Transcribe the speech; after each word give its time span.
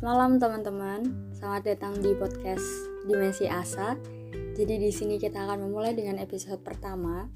Selamat 0.00 0.16
malam 0.16 0.40
teman-teman. 0.40 1.00
Selamat 1.36 1.76
datang 1.76 1.92
di 2.00 2.16
podcast 2.16 2.64
Dimensi 3.04 3.44
Asa. 3.44 4.00
Jadi 4.32 4.80
di 4.80 4.88
sini 4.88 5.20
kita 5.20 5.44
akan 5.44 5.68
memulai 5.68 5.92
dengan 5.92 6.16
episode 6.16 6.56
pertama. 6.64 7.28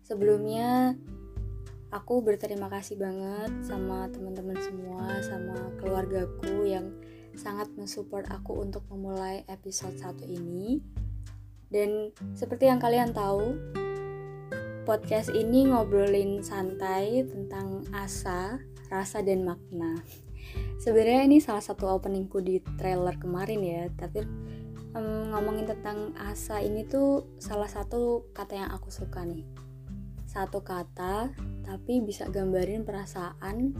Sebelumnya 0.00 0.96
aku 1.92 2.24
berterima 2.24 2.72
kasih 2.72 2.96
banget 2.96 3.52
sama 3.68 4.08
teman-teman 4.08 4.56
semua, 4.64 5.20
sama 5.20 5.68
keluargaku 5.84 6.64
yang 6.64 6.96
sangat 7.36 7.68
mensupport 7.76 8.24
aku 8.40 8.64
untuk 8.64 8.88
memulai 8.88 9.44
episode 9.52 9.92
satu 10.00 10.24
ini. 10.24 10.80
Dan 11.68 12.08
seperti 12.32 12.72
yang 12.72 12.80
kalian 12.80 13.12
tahu, 13.12 13.52
podcast 14.88 15.28
ini 15.28 15.68
ngobrolin 15.68 16.40
santai 16.40 17.20
tentang 17.28 17.84
asa, 17.92 18.64
rasa 18.88 19.20
dan 19.20 19.44
makna 19.44 20.00
sebenarnya 20.82 21.30
ini 21.30 21.38
salah 21.38 21.62
satu 21.62 21.86
openingku 21.86 22.42
di 22.42 22.58
trailer 22.74 23.14
kemarin 23.14 23.62
ya 23.62 23.82
tapi 23.94 24.26
um, 24.98 25.30
ngomongin 25.30 25.70
tentang 25.70 26.10
asa 26.18 26.58
ini 26.58 26.82
tuh 26.82 27.38
salah 27.38 27.70
satu 27.70 28.26
kata 28.34 28.58
yang 28.58 28.70
aku 28.74 28.90
suka 28.90 29.22
nih. 29.22 29.46
Satu 30.26 30.66
kata 30.66 31.30
tapi 31.62 32.02
bisa 32.02 32.26
gambarin 32.26 32.82
perasaan 32.82 33.70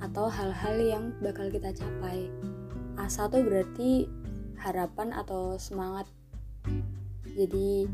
atau 0.00 0.32
hal-hal 0.32 0.76
yang 0.80 1.04
bakal 1.20 1.52
kita 1.52 1.68
capai. 1.76 2.32
Asa 2.96 3.28
tuh 3.28 3.44
berarti 3.44 4.08
harapan 4.56 5.12
atau 5.12 5.60
semangat. 5.60 6.08
Jadi 7.28 7.84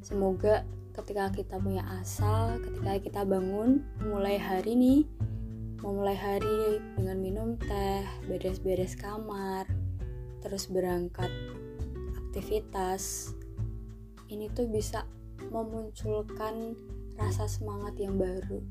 semoga 0.00 0.64
ketika 0.96 1.28
kita 1.36 1.60
punya 1.60 1.84
asa 2.00 2.54
ketika 2.62 2.92
kita 3.02 3.20
bangun 3.26 3.82
mulai 4.06 4.38
hari 4.38 4.78
nih 4.78 5.00
memulai 5.84 6.16
hari 6.16 6.80
dengan 6.96 7.20
minum 7.20 7.48
teh, 7.60 8.08
beres-beres 8.24 8.96
kamar, 8.96 9.68
terus 10.40 10.64
berangkat 10.72 11.28
aktivitas. 12.24 13.36
Ini 14.32 14.48
tuh 14.56 14.72
bisa 14.72 15.04
memunculkan 15.52 16.72
rasa 17.20 17.44
semangat 17.44 18.00
yang 18.00 18.16
baru, 18.16 18.64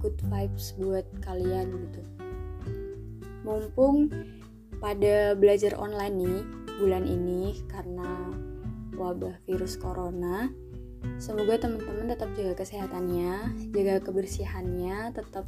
good 0.00 0.16
vibes 0.24 0.72
buat 0.80 1.04
kalian 1.20 1.68
gitu. 1.68 2.02
Mumpung 3.44 4.08
pada 4.80 5.36
belajar 5.36 5.76
online 5.76 6.16
nih 6.16 6.40
bulan 6.80 7.04
ini 7.04 7.60
karena 7.68 8.32
wabah 8.96 9.36
virus 9.44 9.76
corona, 9.76 10.48
semoga 11.20 11.60
teman-teman 11.60 12.08
tetap 12.08 12.32
jaga 12.32 12.64
kesehatannya, 12.64 13.52
jaga 13.76 14.00
kebersihannya, 14.00 15.12
tetap 15.12 15.44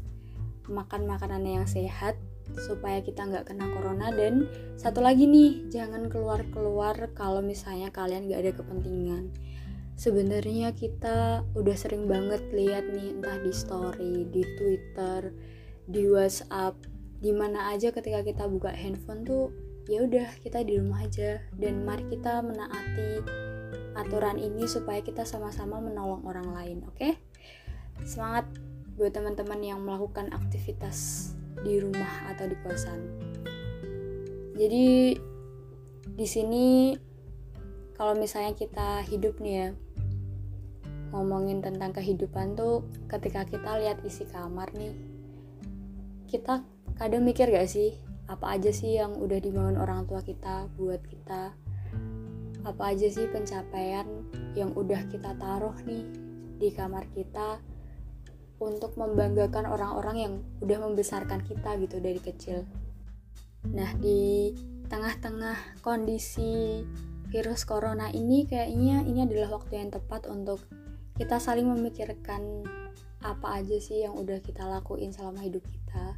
makan 0.71 1.05
makanan 1.05 1.43
yang 1.45 1.67
sehat 1.67 2.17
supaya 2.57 3.03
kita 3.03 3.27
nggak 3.27 3.51
kena 3.51 3.67
corona. 3.75 4.09
Dan 4.15 4.47
satu 4.79 5.03
lagi 5.03 5.27
nih 5.27 5.71
jangan 5.71 6.07
keluar-keluar 6.09 7.12
kalau 7.12 7.43
misalnya 7.43 7.91
kalian 7.91 8.31
nggak 8.31 8.41
ada 8.41 8.53
kepentingan. 8.55 9.25
Sebenarnya 10.01 10.73
kita 10.73 11.45
udah 11.53 11.77
sering 11.77 12.09
banget 12.09 12.41
lihat 12.55 12.89
nih 12.89 13.21
entah 13.21 13.37
di 13.45 13.53
story 13.53 14.25
di 14.33 14.41
twitter 14.57 15.29
di 15.85 16.09
whatsapp 16.09 16.73
di 17.21 17.37
mana 17.37 17.69
aja 17.69 17.93
ketika 17.93 18.25
kita 18.25 18.49
buka 18.49 18.73
handphone 18.73 19.29
tuh 19.29 19.53
ya 19.84 20.07
udah 20.07 20.41
kita 20.41 20.65
di 20.65 20.81
rumah 20.81 21.05
aja. 21.05 21.45
Dan 21.53 21.84
mari 21.84 22.09
kita 22.09 22.41
menaati 22.41 23.21
aturan 23.99 24.41
ini 24.41 24.65
supaya 24.65 25.05
kita 25.05 25.29
sama-sama 25.29 25.83
menolong 25.83 26.25
orang 26.25 26.49
lain 26.55 26.79
oke? 26.89 26.97
Okay? 26.97 27.15
semangat 28.05 28.49
buat 29.01 29.17
teman-teman 29.17 29.65
yang 29.65 29.81
melakukan 29.81 30.29
aktivitas 30.29 31.33
di 31.65 31.81
rumah 31.81 32.29
atau 32.29 32.45
di 32.45 32.56
kosan. 32.61 33.01
Jadi 34.61 35.16
di 36.12 36.27
sini 36.28 36.93
kalau 37.97 38.12
misalnya 38.12 38.53
kita 38.53 39.00
hidup 39.09 39.41
nih 39.41 39.55
ya 39.56 39.69
ngomongin 41.16 41.65
tentang 41.65 41.97
kehidupan 41.97 42.55
tuh 42.61 42.84
ketika 43.09 43.49
kita 43.49 43.81
lihat 43.81 44.05
isi 44.05 44.28
kamar 44.28 44.69
nih 44.77 44.93
kita 46.28 46.61
kadang 47.00 47.25
mikir 47.25 47.49
gak 47.49 47.67
sih 47.67 47.97
apa 48.31 48.55
aja 48.55 48.71
sih 48.71 49.00
yang 49.00 49.17
udah 49.17 49.41
dibangun 49.43 49.81
orang 49.81 50.06
tua 50.06 50.22
kita 50.22 50.71
buat 50.78 51.03
kita 51.09 51.56
apa 52.62 52.82
aja 52.84 53.09
sih 53.09 53.27
pencapaian 53.27 54.06
yang 54.55 54.71
udah 54.77 55.03
kita 55.09 55.34
taruh 55.41 55.75
nih 55.88 56.05
di 56.61 56.69
kamar 56.71 57.09
kita 57.11 57.59
untuk 58.60 58.94
membanggakan 59.00 59.65
orang-orang 59.65 60.16
yang 60.21 60.34
udah 60.60 60.78
membesarkan 60.84 61.41
kita 61.48 61.81
gitu 61.81 61.97
dari 61.98 62.21
kecil. 62.21 62.69
Nah, 63.72 63.97
di 63.97 64.53
tengah-tengah 64.93 65.81
kondisi 65.81 66.84
virus 67.32 67.65
corona 67.65 68.12
ini 68.12 68.44
kayaknya 68.44 69.06
ini 69.06 69.25
adalah 69.25 69.56
waktu 69.60 69.81
yang 69.81 69.88
tepat 69.88 70.28
untuk 70.28 70.60
kita 71.16 71.41
saling 71.41 71.69
memikirkan 71.69 72.65
apa 73.20 73.60
aja 73.60 73.76
sih 73.76 74.04
yang 74.04 74.16
udah 74.16 74.41
kita 74.41 74.65
lakuin 74.65 75.12
selama 75.12 75.41
hidup 75.41 75.65
kita. 75.65 76.16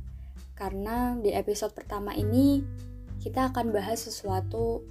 Karena 0.54 1.14
di 1.18 1.34
episode 1.34 1.74
pertama 1.74 2.14
ini 2.14 2.62
kita 3.22 3.50
akan 3.54 3.70
bahas 3.70 4.02
sesuatu 4.02 4.82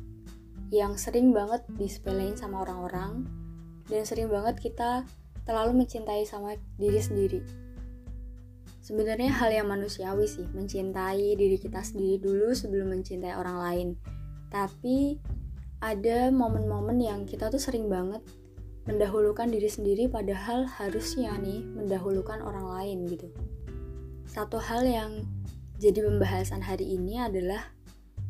yang 0.72 0.96
sering 0.96 1.36
banget 1.36 1.68
disepelein 1.76 2.40
sama 2.40 2.64
orang-orang 2.64 3.28
dan 3.92 4.08
sering 4.08 4.32
banget 4.32 4.56
kita 4.60 5.04
terlalu 5.46 5.86
mencintai 5.86 6.24
sama 6.26 6.56
diri 6.78 7.02
sendiri. 7.02 7.42
Sebenarnya 8.82 9.30
hal 9.30 9.54
yang 9.54 9.70
manusiawi 9.70 10.26
sih, 10.26 10.50
mencintai 10.52 11.38
diri 11.38 11.58
kita 11.62 11.86
sendiri 11.86 12.18
dulu 12.18 12.52
sebelum 12.52 12.92
mencintai 12.92 13.38
orang 13.38 13.58
lain. 13.62 13.88
Tapi 14.50 15.22
ada 15.82 16.30
momen-momen 16.34 16.98
yang 17.02 17.24
kita 17.30 17.50
tuh 17.50 17.62
sering 17.62 17.90
banget 17.90 18.22
mendahulukan 18.90 19.46
diri 19.46 19.70
sendiri 19.70 20.10
padahal 20.10 20.66
harusnya 20.66 21.38
nih 21.38 21.62
mendahulukan 21.78 22.42
orang 22.42 22.66
lain 22.66 23.06
gitu. 23.06 23.30
Satu 24.26 24.58
hal 24.58 24.82
yang 24.86 25.12
jadi 25.78 26.02
pembahasan 26.06 26.62
hari 26.66 26.98
ini 26.98 27.22
adalah 27.22 27.70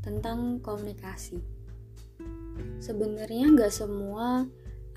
tentang 0.03 0.59
komunikasi. 0.59 1.39
Sebenarnya 2.81 3.53
nggak 3.53 3.71
semua 3.71 4.47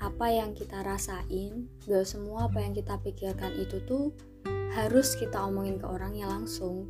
apa 0.03 0.27
yang 0.27 0.51
kita 0.51 0.83
rasain, 0.83 1.71
gak 1.87 2.03
semua 2.03 2.51
apa 2.51 2.59
yang 2.59 2.75
kita 2.75 2.99
pikirkan 2.99 3.55
itu 3.55 3.79
tuh 3.87 4.11
harus 4.75 5.15
kita 5.15 5.39
omongin 5.39 5.79
ke 5.79 5.87
orangnya 5.87 6.27
langsung. 6.27 6.83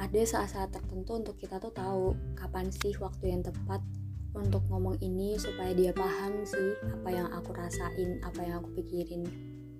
Ada 0.00 0.24
saat-saat 0.24 0.72
tertentu 0.72 1.20
untuk 1.20 1.36
kita 1.36 1.60
tuh 1.60 1.72
tahu 1.76 2.16
kapan 2.32 2.72
sih 2.72 2.96
waktu 2.96 3.36
yang 3.36 3.44
tepat 3.44 3.84
untuk 4.32 4.64
ngomong 4.72 4.96
ini 5.04 5.36
supaya 5.36 5.76
dia 5.76 5.92
paham 5.92 6.46
sih 6.48 6.72
apa 6.88 7.08
yang 7.12 7.28
aku 7.28 7.52
rasain, 7.52 8.22
apa 8.24 8.40
yang 8.40 8.64
aku 8.64 8.80
pikirin. 8.80 9.28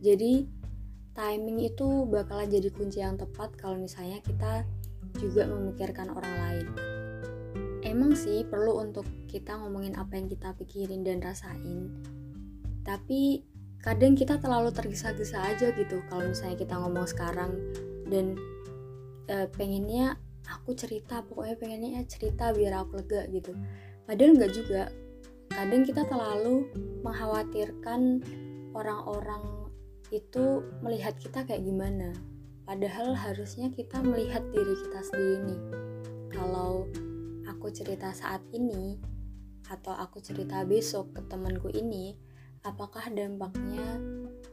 Jadi 0.04 0.44
timing 1.16 1.65
itu 1.65 2.04
bakalan 2.09 2.53
jadi 2.53 2.69
kunci 2.69 3.00
yang 3.00 3.16
tepat 3.16 3.56
kalau 3.56 3.81
misalnya 3.81 4.21
kita 4.21 4.69
juga 5.16 5.48
memikirkan 5.48 6.12
orang 6.12 6.34
lain. 6.44 6.66
Emang 7.81 8.12
sih 8.12 8.44
perlu 8.44 8.77
untuk 8.84 9.09
kita 9.25 9.56
ngomongin 9.56 9.97
apa 9.97 10.21
yang 10.21 10.28
kita 10.28 10.53
pikirin 10.60 11.00
dan 11.00 11.25
rasain, 11.25 11.88
tapi 12.84 13.44
kadang 13.80 14.12
kita 14.12 14.36
terlalu 14.36 14.72
tergesa-gesa 14.72 15.41
aja 15.41 15.72
gitu 15.72 16.04
kalau 16.12 16.28
misalnya 16.28 16.56
kita 16.60 16.74
ngomong 16.76 17.06
sekarang. 17.08 17.52
Dan 18.10 18.36
e, 19.30 19.46
pengennya 19.56 20.20
aku 20.44 20.76
cerita 20.76 21.22
pokoknya 21.24 21.56
pengennya 21.56 21.91
ya 22.00 22.02
cerita 22.04 22.52
biar 22.52 22.84
aku 22.84 23.00
lega 23.00 23.24
gitu. 23.32 23.56
Padahal 24.04 24.36
nggak 24.36 24.52
juga. 24.52 24.82
Kadang 25.50 25.82
kita 25.82 26.06
terlalu 26.06 26.70
mengkhawatirkan 27.02 28.22
orang-orang 28.70 29.42
itu 30.15 30.62
melihat 30.82 31.15
kita 31.18 31.42
kayak 31.47 31.62
gimana. 31.62 32.15
Padahal 32.66 33.18
harusnya 33.18 33.66
kita 33.74 33.98
melihat 33.98 34.47
diri 34.54 34.74
kita 34.86 35.00
sendiri 35.03 35.36
nih. 35.42 35.60
Kalau 36.30 36.86
aku 37.50 37.66
cerita 37.74 38.15
saat 38.15 38.42
ini 38.54 38.94
atau 39.66 39.94
aku 39.94 40.22
cerita 40.22 40.62
besok 40.66 41.15
ke 41.15 41.21
temanku 41.30 41.71
ini 41.71 42.15
apakah 42.65 43.09
dampaknya 43.09 43.97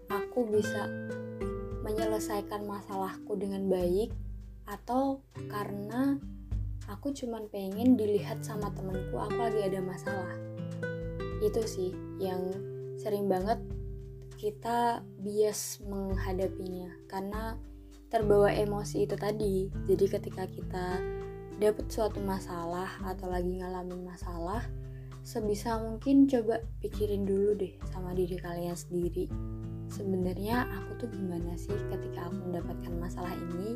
aku 0.07 0.48
bisa 0.48 0.88
menyelesaikan 1.83 2.63
masalahku 2.63 3.36
dengan 3.36 3.68
baik? 3.68 4.12
Atau 4.68 5.24
karena 5.48 6.19
aku 6.92 7.15
cuman 7.15 7.48
pengen 7.48 7.95
dilihat 7.95 8.44
sama 8.44 8.71
temenku 8.75 9.15
aku 9.15 9.38
lagi 9.39 9.63
ada 9.63 9.80
masalah? 9.83 10.36
Itu 11.44 11.63
sih 11.63 11.95
yang 12.19 12.51
sering 13.00 13.27
banget 13.31 13.59
kita 14.39 15.03
bias 15.19 15.83
menghadapinya. 15.83 16.92
Karena 17.07 17.56
terbawa 18.07 18.51
emosi 18.51 19.03
itu 19.07 19.15
tadi. 19.19 19.68
Jadi 19.88 20.06
ketika 20.07 20.44
kita 20.48 21.00
dapat 21.57 21.89
suatu 21.89 22.21
masalah 22.21 22.88
atau 23.01 23.27
lagi 23.27 23.57
ngalamin 23.57 24.06
masalah 24.06 24.62
sebisa 25.27 25.75
mungkin 25.83 26.24
coba 26.24 26.63
pikirin 26.79 27.27
dulu 27.27 27.59
deh 27.59 27.75
sama 27.91 28.15
diri 28.15 28.39
kalian 28.39 28.79
sendiri 28.79 29.27
sebenarnya 29.91 30.63
aku 30.71 31.03
tuh 31.03 31.09
gimana 31.12 31.51
sih 31.59 31.75
ketika 31.91 32.31
aku 32.31 32.47
mendapatkan 32.47 32.94
masalah 32.95 33.35
ini 33.35 33.75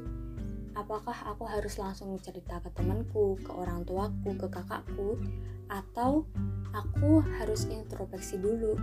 apakah 0.79 1.15
aku 1.27 1.43
harus 1.43 1.75
langsung 1.75 2.15
cerita 2.23 2.63
ke 2.63 2.71
temanku, 2.71 3.35
ke 3.43 3.51
orang 3.51 3.83
tuaku, 3.83 4.31
ke 4.39 4.47
kakakku, 4.47 5.19
atau 5.67 6.23
aku 6.71 7.19
harus 7.39 7.67
introspeksi 7.67 8.39
dulu. 8.39 8.79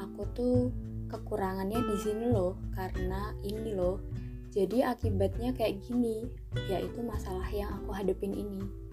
Aku 0.00 0.24
tuh 0.32 0.72
kekurangannya 1.12 1.80
di 1.84 1.96
sini 2.00 2.32
loh, 2.32 2.56
karena 2.72 3.36
ini 3.44 3.76
loh. 3.76 4.00
Jadi 4.48 4.80
akibatnya 4.80 5.52
kayak 5.52 5.84
gini, 5.84 6.24
yaitu 6.72 7.04
masalah 7.04 7.46
yang 7.52 7.68
aku 7.76 7.92
hadepin 7.92 8.32
ini. 8.32 8.87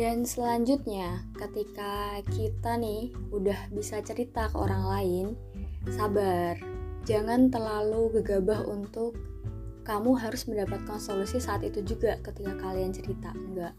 Dan 0.00 0.24
selanjutnya, 0.24 1.28
ketika 1.36 2.24
kita 2.32 2.80
nih 2.80 3.12
udah 3.36 3.68
bisa 3.68 4.00
cerita 4.00 4.48
ke 4.48 4.56
orang 4.56 4.88
lain, 4.88 5.26
sabar. 5.92 6.56
Jangan 7.04 7.52
terlalu 7.52 8.08
gegabah 8.16 8.64
untuk 8.64 9.12
kamu 9.84 10.16
harus 10.16 10.48
mendapatkan 10.48 10.96
solusi 10.96 11.36
saat 11.36 11.68
itu 11.68 11.84
juga 11.84 12.16
ketika 12.24 12.56
kalian 12.56 12.96
cerita. 12.96 13.28
Enggak. 13.36 13.76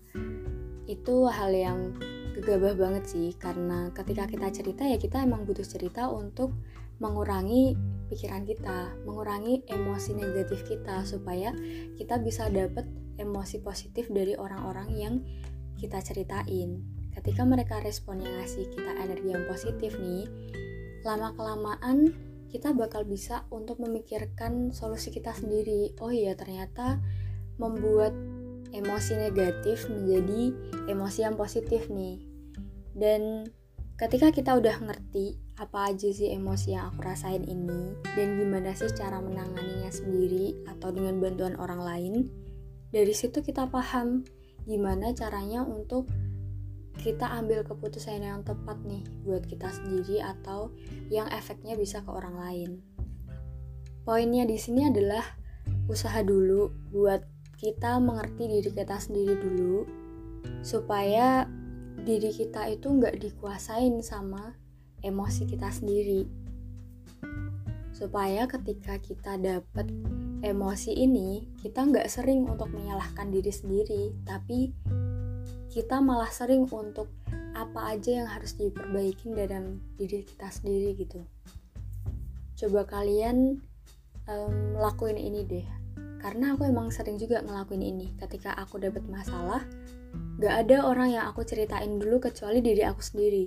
Itu 0.86 1.26
hal 1.26 1.58
yang 1.58 1.98
gegabah 2.38 2.78
banget 2.78 3.10
sih 3.10 3.34
karena 3.42 3.90
ketika 3.90 4.30
kita 4.30 4.54
cerita 4.54 4.86
ya 4.86 5.02
kita 5.02 5.26
emang 5.26 5.50
butuh 5.50 5.66
cerita 5.66 6.06
untuk 6.06 6.54
mengurangi 7.02 7.74
pikiran 8.14 8.46
kita, 8.46 8.94
mengurangi 9.10 9.66
emosi 9.66 10.14
negatif 10.14 10.70
kita 10.70 11.02
supaya 11.02 11.50
kita 11.98 12.22
bisa 12.22 12.46
dapat 12.54 12.86
emosi 13.18 13.66
positif 13.66 14.10
dari 14.14 14.38
orang-orang 14.38 14.90
yang 14.94 15.16
kita 15.82 15.98
ceritain. 16.06 16.86
Ketika 17.18 17.42
mereka 17.42 17.82
respon 17.82 18.22
yang 18.22 18.38
ngasih 18.38 18.70
kita 18.70 18.94
energi 19.02 19.34
yang 19.34 19.44
positif 19.50 19.98
nih, 19.98 20.30
lama-kelamaan 21.02 22.14
kita 22.54 22.76
bakal 22.78 23.02
bisa 23.08 23.50
untuk 23.50 23.82
memikirkan 23.82 24.70
solusi 24.70 25.10
kita 25.10 25.34
sendiri. 25.34 25.98
Oh 25.98 26.14
iya, 26.14 26.38
ternyata 26.38 27.02
membuat 27.58 28.14
emosi 28.72 29.18
negatif 29.18 29.90
menjadi 29.90 30.54
emosi 30.88 31.20
yang 31.26 31.36
positif 31.36 31.90
nih. 31.90 32.22
Dan 32.92 33.48
ketika 33.96 34.32
kita 34.32 34.60
udah 34.60 34.78
ngerti 34.84 35.40
apa 35.60 35.94
aja 35.94 36.10
sih 36.12 36.32
emosi 36.32 36.74
yang 36.74 36.92
aku 36.92 37.06
rasain 37.06 37.46
ini 37.46 37.94
dan 38.18 38.40
gimana 38.40 38.74
sih 38.74 38.90
cara 38.98 39.22
menanganinya 39.22 39.94
sendiri 39.94 40.66
atau 40.68 40.90
dengan 40.92 41.22
bantuan 41.22 41.56
orang 41.56 41.82
lain, 41.84 42.14
dari 42.92 43.14
situ 43.16 43.40
kita 43.40 43.70
paham 43.72 44.26
gimana 44.66 45.14
caranya 45.16 45.66
untuk 45.66 46.10
kita 47.02 47.26
ambil 47.34 47.66
keputusan 47.66 48.22
yang 48.22 48.46
tepat 48.46 48.78
nih 48.86 49.02
buat 49.26 49.42
kita 49.48 49.74
sendiri 49.74 50.22
atau 50.22 50.70
yang 51.10 51.26
efeknya 51.34 51.74
bisa 51.74 52.04
ke 52.06 52.10
orang 52.14 52.36
lain. 52.38 52.72
Poinnya 54.06 54.46
di 54.46 54.58
sini 54.58 54.86
adalah 54.86 55.24
usaha 55.90 56.22
dulu 56.22 56.70
buat 56.94 57.26
kita 57.58 58.02
mengerti 58.02 58.50
diri 58.50 58.72
kita 58.74 58.98
sendiri 58.98 59.38
dulu 59.38 59.86
supaya 60.66 61.46
diri 62.02 62.34
kita 62.34 62.66
itu 62.70 62.90
nggak 62.90 63.22
dikuasain 63.22 64.02
sama 64.02 64.58
emosi 65.06 65.46
kita 65.46 65.70
sendiri 65.70 66.41
supaya 68.02 68.50
ketika 68.50 68.98
kita 68.98 69.38
dapat 69.38 69.86
emosi 70.42 70.90
ini 70.90 71.46
kita 71.62 71.86
nggak 71.86 72.10
sering 72.10 72.50
untuk 72.50 72.74
menyalahkan 72.74 73.30
diri 73.30 73.54
sendiri 73.54 74.10
tapi 74.26 74.74
kita 75.70 76.02
malah 76.02 76.34
sering 76.34 76.66
untuk 76.74 77.14
apa 77.54 77.94
aja 77.94 78.26
yang 78.26 78.28
harus 78.28 78.58
diperbaiki 78.58 79.38
dalam 79.38 79.78
diri 80.02 80.26
kita 80.26 80.50
sendiri 80.50 80.98
gitu. 80.98 81.22
Coba 82.58 82.90
kalian 82.90 83.62
um, 84.28 84.56
lakuin 84.82 85.16
ini 85.16 85.46
deh. 85.46 85.68
Karena 86.20 86.54
aku 86.54 86.68
emang 86.70 86.90
sering 86.92 87.18
juga 87.22 87.40
ngelakuin 87.42 87.82
ini. 87.82 88.14
Ketika 88.18 88.58
aku 88.58 88.82
dapat 88.82 89.06
masalah 89.08 89.62
gak 90.42 90.68
ada 90.68 90.90
orang 90.90 91.16
yang 91.16 91.26
aku 91.30 91.46
ceritain 91.48 92.02
dulu 92.02 92.20
kecuali 92.20 92.60
diri 92.60 92.84
aku 92.84 93.00
sendiri. 93.00 93.46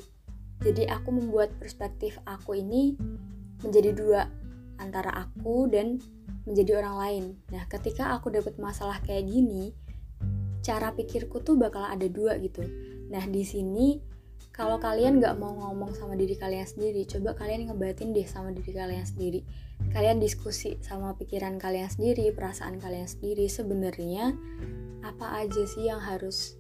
Jadi 0.63 0.87
aku 0.89 1.11
membuat 1.13 1.53
perspektif 1.61 2.17
aku 2.25 2.57
ini 2.57 2.97
menjadi 3.61 3.91
dua 3.93 4.25
antara 4.79 5.11
aku 5.13 5.71
dan 5.71 5.99
menjadi 6.45 6.85
orang 6.85 6.97
lain. 7.01 7.25
Nah, 7.51 7.65
ketika 7.71 8.13
aku 8.17 8.29
dapat 8.33 8.57
masalah 8.61 9.01
kayak 9.03 9.27
gini, 9.29 9.73
cara 10.65 10.93
pikirku 10.93 11.41
tuh 11.45 11.57
bakal 11.57 11.85
ada 11.85 12.09
dua 12.09 12.37
gitu. 12.41 12.65
Nah, 13.13 13.25
di 13.29 13.45
sini 13.45 14.01
kalau 14.55 14.79
kalian 14.79 15.19
nggak 15.19 15.35
mau 15.35 15.51
ngomong 15.51 15.99
sama 15.99 16.15
diri 16.15 16.39
kalian 16.39 16.63
sendiri, 16.63 17.03
coba 17.11 17.35
kalian 17.35 17.67
ngebatin 17.67 18.15
deh 18.15 18.23
sama 18.23 18.55
diri 18.55 18.71
kalian 18.71 19.03
sendiri. 19.03 19.43
Kalian 19.91 20.23
diskusi 20.23 20.79
sama 20.79 21.19
pikiran 21.19 21.59
kalian 21.59 21.91
sendiri, 21.91 22.31
perasaan 22.31 22.79
kalian 22.79 23.11
sendiri. 23.11 23.51
Sebenarnya 23.51 24.31
apa 25.03 25.43
aja 25.43 25.63
sih 25.67 25.91
yang 25.91 25.99
harus 25.99 26.55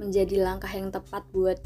menjadi 0.00 0.40
langkah 0.40 0.72
yang 0.72 0.88
tepat 0.88 1.28
buat 1.36 1.60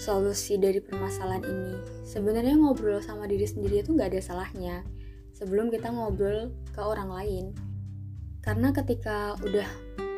solusi 0.00 0.60
dari 0.60 0.78
permasalahan 0.80 1.44
ini. 1.44 1.76
Sebenarnya 2.06 2.56
ngobrol 2.56 3.00
sama 3.00 3.28
diri 3.28 3.44
sendiri 3.48 3.84
itu 3.84 3.92
nggak 3.96 4.12
ada 4.12 4.22
salahnya 4.22 4.86
sebelum 5.36 5.74
kita 5.74 5.90
ngobrol 5.90 6.54
ke 6.70 6.80
orang 6.80 7.10
lain. 7.10 7.44
Karena 8.42 8.70
ketika 8.70 9.34
udah 9.42 9.66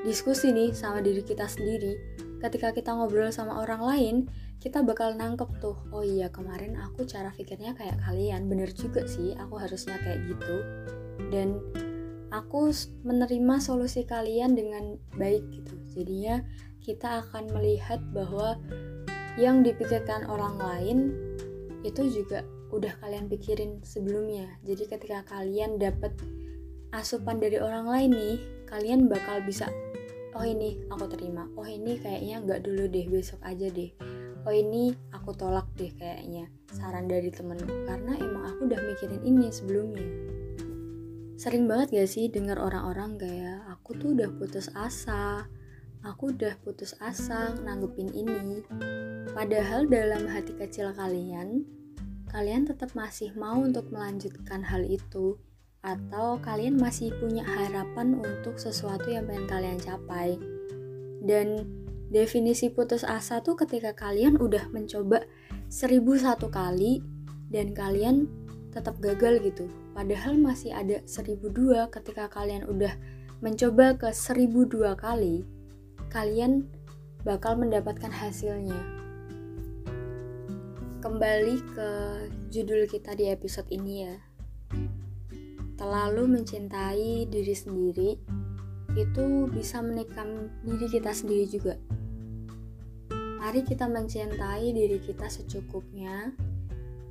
diskusi 0.05 0.53
nih 0.53 0.77
sama 0.77 1.01
diri 1.01 1.25
kita 1.25 1.49
sendiri, 1.49 1.97
ketika 2.45 2.77
kita 2.77 2.93
ngobrol 2.93 3.33
sama 3.33 3.61
orang 3.65 3.83
lain, 3.85 4.17
kita 4.61 4.81
bakal 4.81 5.13
nangkep 5.17 5.61
tuh, 5.61 5.77
oh 5.93 6.05
iya 6.05 6.33
kemarin 6.33 6.77
aku 6.81 7.05
cara 7.05 7.33
pikirnya 7.33 7.77
kayak 7.77 8.01
kalian, 8.05 8.49
bener 8.49 8.73
juga 8.73 9.05
sih, 9.05 9.37
aku 9.37 9.61
harusnya 9.61 9.97
kayak 10.01 10.25
gitu. 10.29 10.57
Dan 11.29 11.61
aku 12.33 12.73
menerima 13.05 13.61
solusi 13.61 14.09
kalian 14.09 14.57
dengan 14.57 14.97
baik 15.21 15.45
gitu. 15.53 15.75
Jadinya 15.93 16.41
kita 16.85 17.25
akan 17.25 17.49
melihat 17.53 18.01
bahwa 18.13 18.61
yang 19.35 19.67
dipikirkan 19.67 20.31
orang 20.31 20.57
lain 20.59 20.99
itu 21.83 22.23
juga 22.23 22.47
udah 22.71 22.95
kalian 23.03 23.31
pikirin 23.31 23.83
sebelumnya. 23.83 24.51
Jadi 24.67 24.91
ketika 24.91 25.23
kalian 25.27 25.79
dapat 25.79 26.15
asupan 26.95 27.39
dari 27.43 27.59
orang 27.59 27.87
lain 27.87 28.11
nih, 28.15 28.37
kalian 28.67 29.07
bakal 29.11 29.43
bisa 29.43 29.71
oh 30.35 30.43
ini 30.43 30.83
aku 30.91 31.07
terima. 31.07 31.47
Oh 31.55 31.67
ini 31.67 31.99
kayaknya 31.99 32.43
nggak 32.43 32.61
dulu 32.67 32.91
deh, 32.91 33.07
besok 33.07 33.39
aja 33.47 33.71
deh. 33.71 33.91
Oh 34.45 34.53
ini 34.53 34.93
aku 35.15 35.33
tolak 35.33 35.71
deh 35.79 35.89
kayaknya 35.95 36.51
saran 36.69 37.09
dari 37.09 37.31
temenku 37.33 37.87
karena 37.87 38.13
emang 38.19 38.45
aku 38.55 38.67
udah 38.69 38.81
mikirin 38.83 39.23
ini 39.23 39.49
sebelumnya. 39.49 40.05
Sering 41.35 41.67
banget 41.67 41.91
gak 41.97 42.11
sih 42.11 42.31
dengar 42.31 42.63
orang-orang 42.63 43.19
kayak 43.19 43.67
aku 43.67 43.99
tuh 43.99 44.15
udah 44.15 44.31
putus 44.39 44.71
asa, 44.77 45.51
aku 46.05 46.31
udah 46.31 46.55
putus 46.63 46.95
asa 47.03 47.57
nanggepin 47.59 48.13
ini 48.15 48.63
Padahal 49.33 49.89
dalam 49.89 50.29
hati 50.29 50.53
kecil 50.53 50.93
kalian, 50.93 51.65
kalian 52.29 52.69
tetap 52.69 52.93
masih 52.93 53.33
mau 53.39 53.65
untuk 53.65 53.89
melanjutkan 53.89 54.61
hal 54.61 54.85
itu 54.85 55.41
atau 55.81 56.37
kalian 56.45 56.77
masih 56.77 57.13
punya 57.17 57.45
harapan 57.45 58.21
untuk 58.21 58.61
sesuatu 58.61 59.09
yang 59.09 59.25
pengen 59.25 59.49
kalian 59.49 59.81
capai. 59.81 60.37
Dan 61.25 61.65
definisi 62.13 62.69
putus 62.69 63.01
asa 63.01 63.41
tuh 63.41 63.57
ketika 63.57 63.97
kalian 63.97 64.37
udah 64.37 64.69
mencoba 64.73 65.25
seribu 65.73 66.21
satu 66.21 66.53
kali 66.53 67.01
dan 67.49 67.73
kalian 67.73 68.29
tetap 68.77 69.01
gagal 69.01 69.41
gitu. 69.41 69.71
Padahal 69.97 70.37
masih 70.37 70.75
ada 70.75 71.01
seribu 71.09 71.49
dua 71.49 71.89
ketika 71.89 72.29
kalian 72.29 72.67
udah 72.69 72.93
mencoba 73.41 73.97
ke 73.97 74.11
seribu 74.13 74.67
dua 74.69 74.99
kali, 74.99 75.47
kalian 76.11 76.67
bakal 77.25 77.57
mendapatkan 77.57 78.13
hasilnya 78.13 78.94
kembali 81.15 81.63
ke 81.79 81.91
judul 82.51 82.91
kita 82.91 83.15
di 83.15 83.31
episode 83.31 83.71
ini 83.71 84.03
ya. 84.03 84.19
Terlalu 85.79 86.27
mencintai 86.27 87.31
diri 87.31 87.55
sendiri 87.55 88.19
itu 88.99 89.47
bisa 89.47 89.79
menikam 89.79 90.51
diri 90.67 90.91
kita 90.91 91.15
sendiri 91.15 91.47
juga. 91.47 91.79
Mari 93.15 93.63
kita 93.63 93.87
mencintai 93.87 94.75
diri 94.75 94.99
kita 94.99 95.31
secukupnya, 95.31 96.35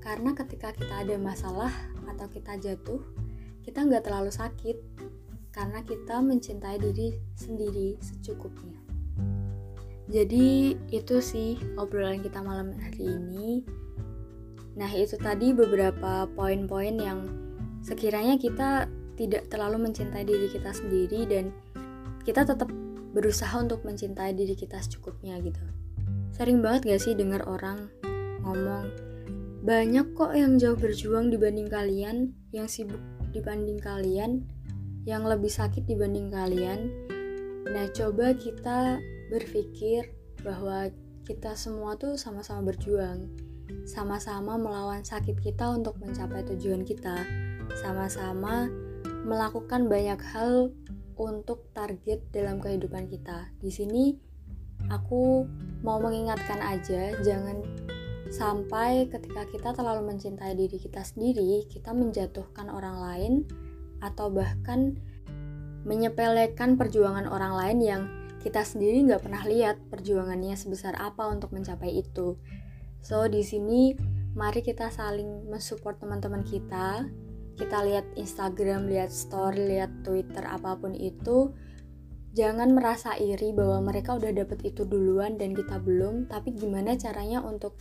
karena 0.04 0.36
ketika 0.36 0.76
kita 0.76 1.08
ada 1.08 1.16
masalah 1.16 1.72
atau 2.04 2.28
kita 2.28 2.60
jatuh, 2.60 3.00
kita 3.64 3.88
nggak 3.88 4.04
terlalu 4.04 4.36
sakit, 4.36 4.84
karena 5.56 5.80
kita 5.80 6.20
mencintai 6.20 6.76
diri 6.76 7.16
sendiri 7.40 7.96
secukupnya. 8.04 8.84
Jadi 10.12 10.76
itu 10.92 11.24
sih 11.24 11.56
obrolan 11.80 12.20
kita 12.20 12.44
malam 12.44 12.76
hari 12.76 13.08
ini. 13.08 13.64
Nah, 14.74 14.90
itu 14.90 15.18
tadi 15.22 15.54
beberapa 15.54 16.26
poin-poin 16.34 16.96
yang 16.98 17.20
sekiranya 17.86 18.42
kita 18.42 18.90
tidak 19.14 19.46
terlalu 19.54 19.90
mencintai 19.90 20.26
diri 20.26 20.50
kita 20.50 20.74
sendiri 20.74 21.30
dan 21.30 21.54
kita 22.26 22.48
tetap 22.48 22.72
berusaha 23.14 23.54
untuk 23.62 23.86
mencintai 23.86 24.34
diri 24.34 24.58
kita 24.58 24.82
secukupnya 24.82 25.38
gitu. 25.46 25.62
Sering 26.34 26.66
banget 26.66 26.90
gak 26.90 27.02
sih 27.06 27.14
dengar 27.14 27.46
orang 27.46 27.94
ngomong, 28.42 28.90
banyak 29.62 30.18
kok 30.18 30.34
yang 30.34 30.58
jauh 30.58 30.76
berjuang 30.76 31.30
dibanding 31.30 31.70
kalian, 31.70 32.34
yang 32.50 32.66
sibuk 32.66 33.00
dibanding 33.30 33.78
kalian, 33.78 34.44
yang 35.06 35.24
lebih 35.30 35.54
sakit 35.54 35.86
dibanding 35.86 36.34
kalian. 36.34 36.90
Nah, 37.70 37.86
coba 37.94 38.34
kita 38.34 38.98
berpikir 39.30 40.10
bahwa 40.42 40.90
kita 41.24 41.56
semua 41.56 41.96
tuh 41.96 42.20
sama-sama 42.20 42.74
berjuang, 42.74 43.32
sama-sama 43.84 44.56
melawan 44.56 45.02
sakit 45.04 45.40
kita 45.42 45.74
untuk 45.74 46.00
mencapai 46.00 46.46
tujuan 46.54 46.86
kita, 46.88 47.26
sama-sama 47.80 48.70
melakukan 49.24 49.88
banyak 49.88 50.20
hal 50.34 50.72
untuk 51.18 51.70
target 51.72 52.24
dalam 52.34 52.60
kehidupan 52.60 53.08
kita. 53.08 53.52
Di 53.62 53.72
sini 53.72 54.14
aku 54.90 55.46
mau 55.86 56.00
mengingatkan 56.00 56.60
aja, 56.60 57.16
jangan 57.22 57.64
sampai 58.34 59.08
ketika 59.14 59.46
kita 59.46 59.70
terlalu 59.78 60.10
mencintai 60.10 60.58
diri 60.58 60.82
kita 60.82 61.06
sendiri, 61.06 61.70
kita 61.70 61.94
menjatuhkan 61.94 62.72
orang 62.74 62.98
lain 62.98 63.34
atau 64.02 64.34
bahkan 64.34 64.98
menyepelekan 65.84 66.80
perjuangan 66.80 67.28
orang 67.28 67.54
lain 67.54 67.80
yang 67.84 68.04
kita 68.44 68.64
sendiri 68.68 69.00
nggak 69.08 69.24
pernah 69.24 69.44
lihat 69.48 69.80
perjuangannya 69.88 70.56
sebesar 70.60 71.00
apa 71.00 71.32
untuk 71.32 71.56
mencapai 71.56 72.04
itu. 72.04 72.36
So 73.04 73.28
di 73.28 73.44
sini 73.44 73.92
mari 74.34 74.64
kita 74.64 74.88
saling 74.88 75.52
mensupport 75.52 76.00
teman-teman 76.00 76.42
kita. 76.48 77.04
Kita 77.54 77.86
lihat 77.86 78.08
Instagram, 78.18 78.90
lihat 78.90 79.14
story, 79.14 79.78
lihat 79.78 79.92
Twitter 80.02 80.42
apa 80.42 80.80
pun 80.80 80.96
itu. 80.96 81.54
Jangan 82.34 82.74
merasa 82.74 83.14
iri 83.14 83.54
bahwa 83.54 83.94
mereka 83.94 84.18
udah 84.18 84.34
dapet 84.34 84.66
itu 84.66 84.90
duluan 84.90 85.38
dan 85.38 85.54
kita 85.54 85.78
belum. 85.78 86.26
Tapi 86.32 86.58
gimana 86.58 86.98
caranya 86.98 87.46
untuk 87.46 87.78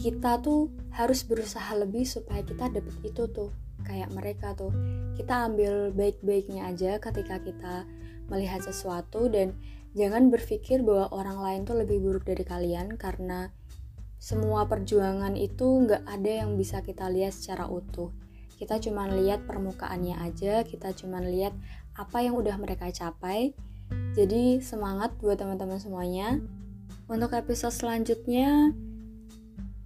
kita 0.00 0.40
tuh 0.40 0.72
harus 0.96 1.26
berusaha 1.26 1.74
lebih 1.76 2.08
supaya 2.08 2.40
kita 2.40 2.72
dapet 2.72 2.94
itu 3.04 3.28
tuh 3.28 3.52
kayak 3.84 4.08
mereka 4.16 4.56
tuh 4.56 4.72
kita 5.14 5.46
ambil 5.46 5.92
baik-baiknya 5.92 6.72
aja 6.72 6.96
ketika 6.98 7.38
kita 7.38 7.84
melihat 8.32 8.64
sesuatu 8.64 9.28
dan 9.28 9.54
jangan 9.92 10.32
berpikir 10.32 10.80
bahwa 10.80 11.12
orang 11.12 11.38
lain 11.38 11.60
tuh 11.68 11.76
lebih 11.78 12.00
buruk 12.00 12.24
dari 12.24 12.42
kalian 12.42 12.96
karena 12.96 13.52
semua 14.24 14.64
perjuangan 14.64 15.36
itu 15.36 15.84
nggak 15.84 16.08
ada 16.08 16.30
yang 16.40 16.56
bisa 16.56 16.80
kita 16.80 17.12
lihat 17.12 17.36
secara 17.36 17.68
utuh 17.68 18.08
kita 18.56 18.80
cuma 18.80 19.04
lihat 19.04 19.44
permukaannya 19.44 20.16
aja 20.24 20.64
kita 20.64 20.96
cuma 20.96 21.20
lihat 21.20 21.52
apa 22.00 22.24
yang 22.24 22.32
udah 22.32 22.56
mereka 22.56 22.88
capai 22.88 23.52
jadi 24.16 24.64
semangat 24.64 25.12
buat 25.20 25.36
teman-teman 25.36 25.76
semuanya 25.76 26.40
untuk 27.04 27.36
episode 27.36 27.76
selanjutnya 27.76 28.72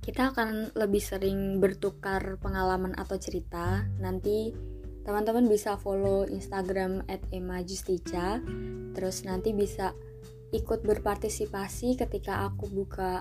kita 0.07 0.31
akan 0.33 0.73
lebih 0.73 1.05
sering 1.05 1.61
bertukar 1.61 2.41
pengalaman 2.41 2.97
atau 2.97 3.21
cerita. 3.21 3.85
Nanti 4.01 4.57
teman-teman 5.05 5.45
bisa 5.45 5.77
follow 5.77 6.25
Instagram 6.25 7.05
@emajustica. 7.29 8.41
Terus 8.97 9.29
nanti 9.29 9.53
bisa 9.53 9.93
ikut 10.49 10.81
berpartisipasi 10.81 12.01
ketika 12.01 12.49
aku 12.49 12.73
buka 12.73 13.21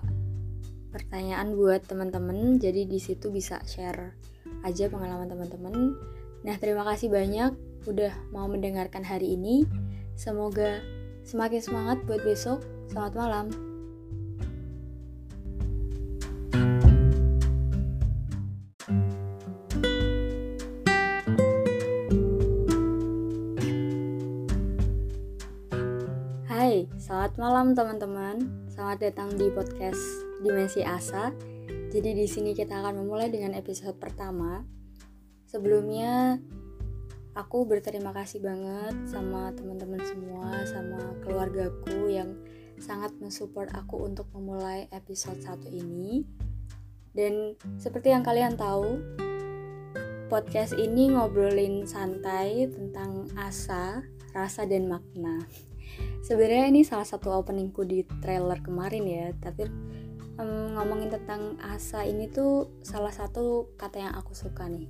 pertanyaan 0.97 1.53
buat 1.53 1.85
teman-teman. 1.85 2.57
Jadi 2.57 2.89
di 2.89 2.97
situ 2.97 3.29
bisa 3.29 3.61
share 3.69 4.17
aja 4.65 4.89
pengalaman 4.89 5.29
teman-teman. 5.29 5.93
Nah, 6.41 6.55
terima 6.57 6.81
kasih 6.81 7.13
banyak 7.13 7.53
udah 7.85 8.13
mau 8.33 8.49
mendengarkan 8.49 9.05
hari 9.05 9.37
ini. 9.37 9.69
Semoga 10.17 10.81
semakin 11.21 11.61
semangat 11.61 12.01
buat 12.09 12.25
besok. 12.25 12.65
Selamat 12.89 13.13
malam. 13.13 13.47
Selamat 27.07 27.39
malam 27.39 27.67
teman-teman. 27.71 28.35
Selamat 28.67 28.99
datang 28.99 29.31
di 29.39 29.47
podcast 29.47 30.26
Dimensi 30.41 30.85
Asa. 30.85 31.33
Jadi 31.67 32.13
di 32.13 32.27
sini 32.29 32.51
kita 32.53 32.79
akan 32.83 33.03
memulai 33.03 33.31
dengan 33.31 33.57
episode 33.57 33.97
pertama. 33.97 34.63
Sebelumnya 35.47 36.37
aku 37.33 37.63
berterima 37.65 38.11
kasih 38.11 38.43
banget 38.43 38.95
sama 39.07 39.55
teman-teman 39.55 40.03
semua, 40.03 40.63
sama 40.67 40.99
keluargaku 41.23 42.11
yang 42.11 42.35
sangat 42.77 43.15
mensupport 43.17 43.71
aku 43.73 44.05
untuk 44.05 44.27
memulai 44.35 44.85
episode 44.93 45.39
satu 45.41 45.71
ini. 45.71 46.27
Dan 47.15 47.57
seperti 47.81 48.13
yang 48.13 48.21
kalian 48.21 48.59
tahu, 48.59 49.01
podcast 50.29 50.77
ini 50.77 51.09
ngobrolin 51.09 51.89
santai 51.89 52.69
tentang 52.69 53.25
asa, 53.39 54.05
rasa 54.35 54.69
dan 54.69 54.85
makna 54.85 55.41
sebenarnya 56.23 56.67
ini 56.67 56.81
salah 56.83 57.07
satu 57.07 57.31
openingku 57.31 57.87
di 57.87 58.03
trailer 58.19 58.59
kemarin 58.59 59.03
ya 59.07 59.27
tapi 59.39 59.67
um, 60.37 60.77
ngomongin 60.77 61.09
tentang 61.11 61.57
asa 61.61 62.05
ini 62.05 62.29
tuh 62.29 62.69
salah 62.85 63.11
satu 63.11 63.73
kata 63.77 63.97
yang 64.01 64.13
aku 64.15 64.33
suka 64.33 64.69
nih. 64.69 64.87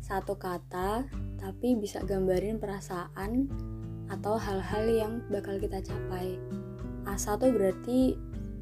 Satu 0.00 0.40
kata 0.40 1.04
tapi 1.36 1.76
bisa 1.76 2.00
gambarin 2.04 2.56
perasaan 2.60 3.48
atau 4.08 4.40
hal-hal 4.40 4.84
yang 4.88 5.12
bakal 5.28 5.60
kita 5.60 5.84
capai. 5.84 6.40
Asa 7.04 7.36
tuh 7.36 7.52
berarti 7.52 8.16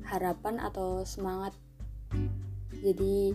harapan 0.06 0.58
atau 0.62 1.02
semangat. 1.06 1.54
Jadi 2.82 3.34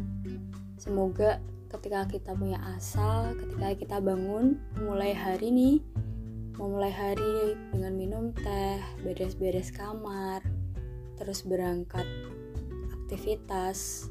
semoga 0.79 1.39
ketika 1.71 2.03
kita 2.07 2.31
punya 2.35 2.59
asa 2.75 3.31
ketika 3.31 3.67
kita 3.79 3.97
bangun 4.03 4.59
mulai 4.83 5.15
hari 5.15 5.47
nih 5.55 5.79
memulai 6.61 6.93
hari 6.93 7.57
dengan 7.73 7.93
minum 7.97 8.25
teh, 8.37 8.77
beres-beres 9.01 9.73
kamar, 9.73 10.45
terus 11.17 11.41
berangkat 11.41 12.05
aktivitas. 13.11 14.07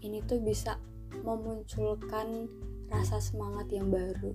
Ini 0.00 0.24
tuh 0.24 0.40
bisa 0.40 0.80
memunculkan 1.28 2.48
rasa 2.88 3.20
semangat 3.20 3.68
yang 3.68 3.92
baru, 3.92 4.32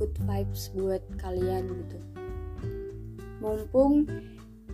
good 0.00 0.16
vibes 0.24 0.72
buat 0.72 1.04
kalian 1.20 1.76
gitu. 1.76 2.00
Mumpung 3.44 4.08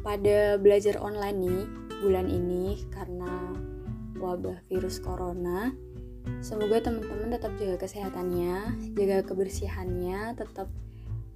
pada 0.07 0.55
belajar 0.55 1.02
online 1.02 1.38
nih 1.43 1.62
bulan 1.99 2.31
ini 2.31 2.87
karena 2.95 3.59
wabah 4.23 4.62
virus 4.71 5.02
corona, 5.02 5.75
semoga 6.38 6.79
teman-teman 6.79 7.35
tetap 7.35 7.59
jaga 7.59 7.75
kesehatannya, 7.83 8.87
jaga 8.95 9.26
kebersihannya, 9.26 10.38
tetap 10.38 10.71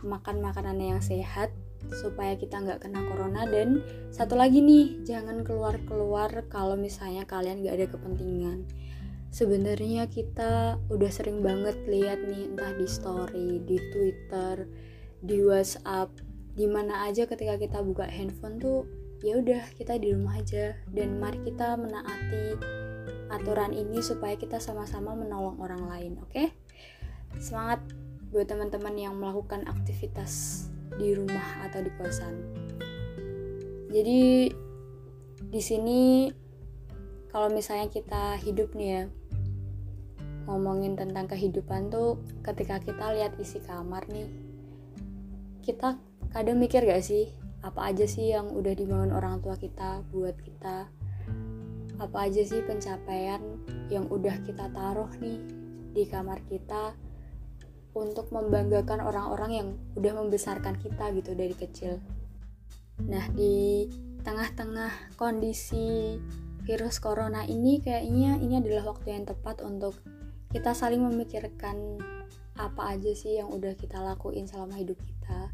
makan 0.07 0.39
makanan 0.39 0.79
yang 0.79 1.03
sehat 1.03 1.51
supaya 1.93 2.35
kita 2.35 2.59
nggak 2.63 2.87
kena 2.87 3.01
corona. 3.09 3.45
Dan 3.47 3.83
satu 4.11 4.35
lagi 4.35 4.63
nih 4.63 5.07
jangan 5.07 5.43
keluar-keluar 5.43 6.49
kalau 6.51 6.75
misalnya 6.75 7.29
kalian 7.29 7.63
nggak 7.63 7.77
ada 7.77 7.87
kepentingan. 7.91 8.67
Sebenarnya 9.31 10.09
kita 10.09 10.81
udah 10.89 11.11
sering 11.13 11.45
banget 11.45 11.77
lihat 11.85 12.25
nih 12.25 12.53
entah 12.55 12.73
di 12.73 12.87
story 12.89 13.61
di 13.69 13.77
twitter 13.93 14.65
di 15.21 15.43
whatsapp 15.45 16.09
di 16.57 16.65
mana 16.65 17.05
aja 17.05 17.29
ketika 17.29 17.61
kita 17.61 17.85
buka 17.85 18.09
handphone 18.09 18.57
tuh 18.57 18.89
ya 19.21 19.37
udah 19.41 19.61
kita 19.77 20.01
di 20.01 20.17
rumah 20.17 20.41
aja. 20.41 20.77
Dan 20.89 21.21
mari 21.21 21.43
kita 21.45 21.77
menaati 21.77 22.57
aturan 23.29 23.75
ini 23.75 24.01
supaya 24.01 24.39
kita 24.39 24.63
sama-sama 24.63 25.13
menolong 25.13 25.59
orang 25.59 25.83
lain 25.91 26.13
oke? 26.23 26.31
Okay? 26.31 26.49
semangat 27.41 27.81
buat 28.33 28.49
teman-teman 28.49 28.95
yang 28.97 29.15
melakukan 29.17 29.65
aktivitas 29.69 30.67
di 30.97 31.17
rumah 31.17 31.65
atau 31.69 31.81
di 31.85 31.91
kosan. 32.01 32.35
Jadi 33.93 34.51
di 35.47 35.63
sini 35.63 36.29
kalau 37.31 37.53
misalnya 37.53 37.89
kita 37.93 38.41
hidup 38.41 38.73
nih 38.73 38.91
ya 38.91 39.03
ngomongin 40.47 40.95
tentang 40.95 41.27
kehidupan 41.27 41.91
tuh 41.91 42.23
ketika 42.41 42.79
kita 42.81 43.13
lihat 43.13 43.35
isi 43.37 43.59
kamar 43.61 44.07
nih 44.09 44.31
kita 45.61 45.99
kadang 46.31 46.63
mikir 46.63 46.87
gak 46.87 47.03
sih 47.03 47.29
apa 47.67 47.91
aja 47.91 48.07
sih 48.07 48.31
yang 48.31 48.55
udah 48.55 48.73
dibangun 48.79 49.11
orang 49.11 49.43
tua 49.43 49.59
kita 49.59 50.07
buat 50.15 50.39
kita 50.39 50.87
apa 51.99 52.19
aja 52.29 52.43
sih 52.47 52.63
pencapaian 52.63 53.43
yang 53.91 54.07
udah 54.07 54.39
kita 54.47 54.71
taruh 54.71 55.11
nih 55.19 55.43
di 55.97 56.05
kamar 56.07 56.39
kita 56.47 56.95
untuk 57.97 58.29
membanggakan 58.29 59.01
orang-orang 59.01 59.51
yang 59.57 59.69
udah 59.97 60.13
membesarkan 60.21 60.77
kita 60.77 61.09
gitu 61.17 61.33
dari 61.33 61.57
kecil. 61.57 61.97
Nah, 63.09 63.25
di 63.33 63.89
tengah-tengah 64.21 65.17
kondisi 65.17 66.21
virus 66.67 67.01
corona 67.01 67.47
ini 67.49 67.81
kayaknya 67.81 68.37
ini 68.43 68.61
adalah 68.61 68.93
waktu 68.93 69.17
yang 69.17 69.25
tepat 69.25 69.63
untuk 69.65 69.97
kita 70.53 70.77
saling 70.77 71.01
memikirkan 71.01 71.97
apa 72.57 72.97
aja 72.97 73.13
sih 73.13 73.37
yang 73.37 73.53
udah 73.53 73.77
kita 73.77 74.01
lakuin 74.01 74.45
selama 74.45 74.77
hidup 74.77 74.97
kita. 75.01 75.53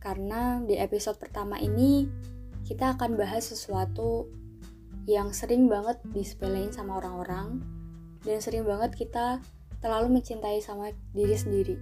Karena 0.00 0.60
di 0.64 0.76
episode 0.76 1.16
pertama 1.16 1.56
ini 1.60 2.08
kita 2.64 2.96
akan 2.96 3.16
bahas 3.16 3.48
sesuatu 3.48 4.28
yang 5.08 5.32
sering 5.32 5.72
banget 5.72 5.96
disepelein 6.12 6.68
sama 6.68 7.00
orang-orang 7.00 7.64
dan 8.28 8.44
sering 8.44 8.68
banget 8.68 8.92
kita 8.92 9.40
terlalu 9.78 10.20
mencintai 10.20 10.58
sama 10.62 10.90
diri 11.14 11.36
sendiri. 11.38 11.76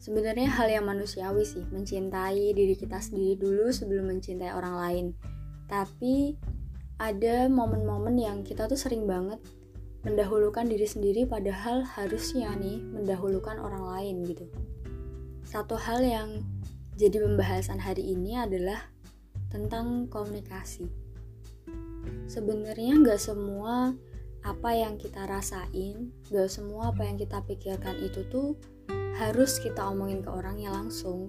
Sebenarnya 0.00 0.48
hal 0.48 0.72
yang 0.72 0.88
manusiawi 0.88 1.44
sih, 1.44 1.60
mencintai 1.68 2.56
diri 2.56 2.72
kita 2.72 2.96
sendiri 3.04 3.36
dulu 3.36 3.68
sebelum 3.68 4.08
mencintai 4.08 4.48
orang 4.56 4.74
lain. 4.80 5.06
Tapi 5.68 6.40
ada 6.96 7.48
momen-momen 7.52 8.16
yang 8.16 8.40
kita 8.40 8.64
tuh 8.64 8.80
sering 8.80 9.04
banget 9.04 9.40
mendahulukan 10.00 10.64
diri 10.64 10.88
sendiri 10.88 11.28
padahal 11.28 11.84
harusnya 11.84 12.56
nih 12.56 12.80
mendahulukan 12.80 13.60
orang 13.60 13.84
lain 13.84 14.24
gitu. 14.24 14.48
Satu 15.44 15.76
hal 15.76 16.00
yang 16.00 16.40
jadi 16.96 17.20
pembahasan 17.20 17.80
hari 17.80 18.16
ini 18.16 18.40
adalah 18.40 18.88
tentang 19.52 20.08
komunikasi. 20.08 20.88
Sebenarnya 22.24 22.96
nggak 23.00 23.20
semua 23.20 23.92
apa 24.40 24.70
yang 24.72 24.96
kita 24.96 25.28
rasain, 25.28 26.12
nggak 26.32 26.48
semua 26.48 26.92
apa 26.92 27.04
yang 27.04 27.20
kita 27.20 27.44
pikirkan 27.44 28.00
itu 28.00 28.24
tuh 28.32 28.56
harus 29.20 29.60
kita 29.60 29.84
omongin 29.84 30.24
ke 30.24 30.30
orangnya 30.32 30.72
langsung 30.72 31.28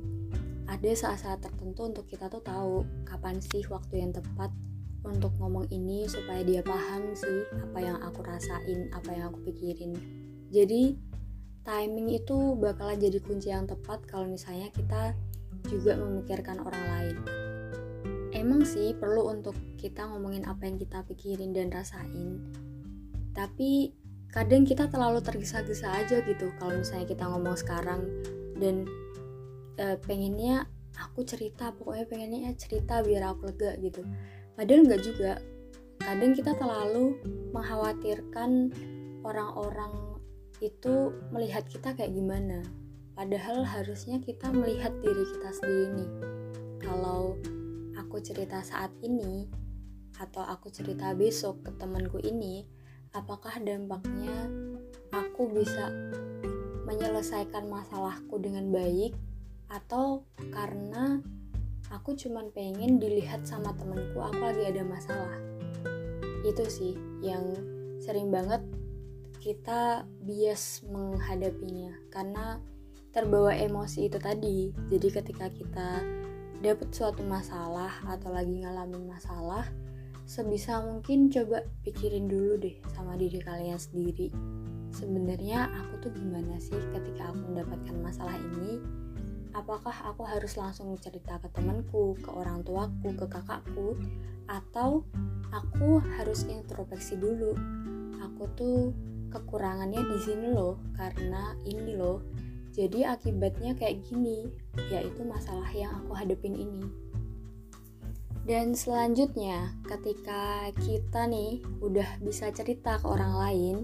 ada 0.72 0.96
saat-saat 0.96 1.44
tertentu 1.44 1.91
untuk 1.91 2.06
kita 2.08 2.32
tuh 2.32 2.39
tahu 2.39 2.88
kapan 3.03 3.44
sih 3.44 3.68
waktu 3.68 4.00
yang 4.00 4.15
tepat 4.15 4.48
untuk 5.03 5.36
ngomong 5.41 5.68
ini 5.74 6.08
supaya 6.08 6.39
dia 6.46 6.63
paham 6.63 7.12
sih 7.12 7.44
apa 7.60 7.80
yang 7.84 7.98
aku 8.00 8.24
rasain, 8.24 8.88
apa 8.96 9.10
yang 9.12 9.34
aku 9.34 9.51
pikirin. 9.51 9.98
Jadi 10.48 10.96
timing 11.68 12.15
itu 12.15 12.56
bakalan 12.56 12.96
jadi 12.96 13.20
kunci 13.20 13.51
yang 13.51 13.68
tepat 13.68 14.08
kalau 14.08 14.30
misalnya 14.32 14.72
kita 14.72 15.12
juga 15.68 16.00
memikirkan 16.00 16.63
orang 16.63 16.86
lain. 16.96 17.18
Emang 18.32 18.63
sih 18.63 18.96
perlu 18.96 19.27
untuk 19.27 19.58
kita 19.75 20.08
ngomongin 20.08 20.48
apa 20.48 20.63
yang 20.63 20.80
kita 20.80 21.03
pikirin 21.03 21.51
dan 21.51 21.68
rasain. 21.68 22.39
Tapi 23.32 23.92
kadang 24.32 24.64
kita 24.64 24.88
terlalu 24.88 25.20
tergesa-gesa 25.20 25.92
aja 25.92 26.24
gitu 26.24 26.52
kalau 26.60 26.80
misalnya 26.80 27.08
kita 27.08 27.24
ngomong 27.28 27.56
sekarang. 27.60 28.02
Dan 28.56 28.88
e, 29.76 29.98
pengennya 30.04 30.68
aku 30.96 31.24
cerita 31.24 31.72
pokoknya 31.76 32.06
pengennya 32.08 32.40
ya 32.48 32.54
cerita 32.56 33.04
biar 33.04 33.32
aku 33.36 33.52
lega 33.52 33.76
gitu. 33.80 34.04
Padahal 34.56 34.88
nggak 34.88 35.02
juga. 35.04 35.34
Kadang 36.02 36.34
kita 36.34 36.58
terlalu 36.58 37.22
mengkhawatirkan 37.54 38.74
orang-orang 39.22 39.94
itu 40.62 41.14
melihat 41.30 41.66
kita 41.70 41.94
kayak 41.94 42.14
gimana. 42.14 42.66
Padahal 43.14 43.62
harusnya 43.66 44.18
kita 44.18 44.50
melihat 44.50 44.94
diri 45.04 45.24
kita 45.38 45.50
sendiri 45.54 45.88
nih. 45.94 46.12
Kalau 46.82 47.38
aku 47.98 48.18
cerita 48.22 48.66
saat 48.66 48.90
ini 49.06 49.46
atau 50.18 50.42
aku 50.46 50.70
cerita 50.70 51.14
besok 51.18 51.66
ke 51.66 51.72
temanku 51.78 52.22
ini 52.22 52.66
apakah 53.12 53.60
dampaknya 53.60 54.48
aku 55.12 55.51
bisa 55.51 55.91
menyelesaikan 56.88 57.68
masalahku 57.68 58.39
dengan 58.39 58.72
baik? 58.72 59.15
Atau 59.72 60.27
karena 60.51 61.24
aku 61.91 62.15
cuman 62.15 62.51
pengen 62.51 63.00
dilihat 63.00 63.48
sama 63.48 63.72
temenku 63.75 64.20
aku 64.20 64.39
lagi 64.39 64.63
ada 64.68 64.84
masalah? 64.84 65.39
Itu 66.44 66.68
sih 66.68 66.96
yang 67.24 67.56
sering 68.03 68.32
banget 68.32 68.63
kita 69.39 70.08
bias 70.24 70.84
menghadapinya. 70.88 71.96
Karena 72.12 72.60
terbawa 73.12 73.51
emosi 73.56 74.08
itu 74.08 74.20
tadi. 74.20 74.72
Jadi 74.91 75.08
ketika 75.12 75.48
kita 75.51 76.03
dapat 76.62 76.94
suatu 76.94 77.25
masalah 77.25 77.91
atau 78.06 78.30
lagi 78.32 78.62
ngalamin 78.62 79.10
masalah 79.10 79.65
sebisa 80.32 80.80
mungkin 80.80 81.28
coba 81.28 81.68
pikirin 81.84 82.32
dulu 82.32 82.56
deh 82.56 82.80
sama 82.96 83.20
diri 83.20 83.44
kalian 83.44 83.76
sendiri. 83.76 84.32
Sebenarnya 84.96 85.68
aku 85.68 86.08
tuh 86.08 86.12
gimana 86.16 86.56
sih 86.56 86.80
ketika 86.96 87.36
aku 87.36 87.52
mendapatkan 87.52 87.96
masalah 88.00 88.40
ini? 88.40 88.79
Apakah 89.51 89.92
aku 90.08 90.24
harus 90.24 90.55
langsung 90.55 90.96
cerita 91.03 91.36
ke 91.36 91.51
temanku, 91.51 92.16
ke 92.24 92.32
orang 92.32 92.64
tuaku, 92.64 93.12
ke 93.12 93.27
kakakku? 93.27 94.00
Atau 94.48 95.03
aku 95.51 96.00
harus 96.16 96.48
introspeksi 96.48 97.20
dulu? 97.20 97.51
Aku 98.24 98.48
tuh 98.55 98.96
kekurangannya 99.36 100.00
di 100.00 100.18
sini 100.24 100.48
loh 100.55 100.79
karena 100.96 101.60
ini 101.68 102.00
loh. 102.00 102.24
Jadi 102.72 103.03
akibatnya 103.03 103.75
kayak 103.75 104.00
gini 104.08 104.48
yaitu 104.96 105.27
masalah 105.27 105.68
yang 105.75 105.92
aku 105.92 106.16
hadapin 106.16 106.55
ini 106.55 107.11
dan 108.46 108.74
selanjutnya, 108.74 109.77
ketika 109.86 110.74
kita 110.82 111.30
nih 111.30 111.62
udah 111.80 112.18
bisa 112.25 112.50
cerita 112.50 112.98
ke 112.98 113.06
orang 113.06 113.34
lain, 113.38 113.75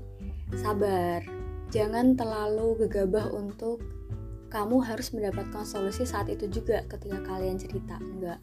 sabar. 0.58 1.22
Jangan 1.67 2.15
terlalu 2.15 2.88
gegabah 2.88 3.28
untuk 3.36 3.84
kamu 4.48 4.80
harus 4.80 5.12
mendapatkan 5.12 5.67
solusi 5.67 6.08
saat 6.08 6.32
itu 6.32 6.48
juga 6.48 6.88
ketika 6.88 7.20
kalian 7.28 7.60
cerita. 7.60 8.00
Enggak. 8.00 8.39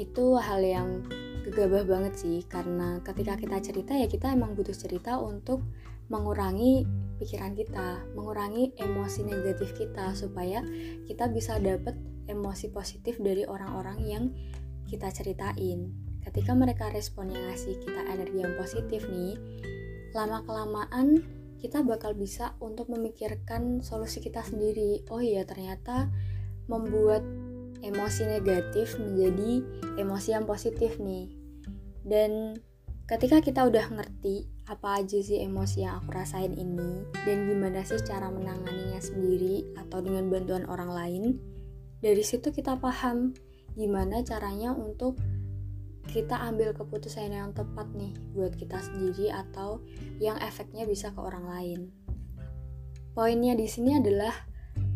Itu 0.00 0.40
hal 0.40 0.64
yang 0.64 1.04
gegabah 1.44 1.84
banget 1.84 2.14
sih 2.16 2.38
karena 2.48 3.02
ketika 3.04 3.36
kita 3.36 3.58
cerita 3.60 3.92
ya 3.98 4.06
kita 4.06 4.32
emang 4.32 4.54
butuh 4.56 4.74
cerita 4.74 5.18
untuk 5.20 5.60
mengurangi 6.08 6.86
pikiran 7.18 7.52
kita, 7.54 8.02
mengurangi 8.16 8.72
emosi 8.78 9.26
negatif 9.26 9.74
kita 9.76 10.16
supaya 10.16 10.64
kita 11.06 11.28
bisa 11.30 11.58
dapet 11.58 11.94
emosi 12.30 12.70
positif 12.70 13.18
dari 13.18 13.42
orang-orang 13.44 13.98
yang 14.06 14.24
kita 14.92 15.08
ceritain. 15.08 15.88
Ketika 16.20 16.52
mereka 16.52 16.92
respon 16.92 17.32
yang 17.32 17.48
ngasih 17.48 17.80
kita 17.80 18.04
energi 18.12 18.44
yang 18.44 18.52
positif 18.60 19.08
nih 19.08 19.40
lama 20.12 20.44
kelamaan 20.44 21.24
kita 21.56 21.80
bakal 21.80 22.12
bisa 22.12 22.52
untuk 22.60 22.92
memikirkan 22.92 23.80
solusi 23.80 24.20
kita 24.20 24.44
sendiri. 24.44 25.06
Oh 25.08 25.22
iya 25.22 25.46
ternyata 25.48 26.12
membuat 26.66 27.24
emosi 27.80 28.28
negatif 28.28 28.98
menjadi 28.98 29.62
emosi 29.96 30.28
yang 30.34 30.44
positif 30.44 30.98
nih. 30.98 31.30
Dan 32.02 32.58
ketika 33.06 33.38
kita 33.38 33.62
udah 33.62 33.86
ngerti 33.94 34.50
apa 34.66 35.02
aja 35.02 35.18
sih 35.22 35.42
emosi 35.42 35.86
yang 35.86 36.02
aku 36.02 36.14
rasain 36.14 36.54
ini 36.54 37.02
dan 37.26 37.50
gimana 37.50 37.82
sih 37.82 37.98
cara 38.02 38.30
menanganinya 38.30 38.98
sendiri 39.02 39.74
atau 39.74 39.98
dengan 40.02 40.30
bantuan 40.30 40.64
orang 40.70 40.90
lain 40.94 41.22
dari 41.98 42.22
situ 42.22 42.54
kita 42.54 42.78
paham 42.78 43.34
gimana 43.78 44.20
caranya 44.24 44.76
untuk 44.76 45.16
kita 46.10 46.34
ambil 46.50 46.74
keputusan 46.74 47.30
yang 47.30 47.54
tepat 47.54 47.86
nih 47.94 48.12
buat 48.34 48.52
kita 48.58 48.76
sendiri 48.82 49.30
atau 49.30 49.80
yang 50.18 50.36
efeknya 50.42 50.84
bisa 50.84 51.14
ke 51.14 51.20
orang 51.22 51.46
lain. 51.46 51.80
Poinnya 53.14 53.54
di 53.54 53.68
sini 53.68 53.96
adalah 53.96 54.34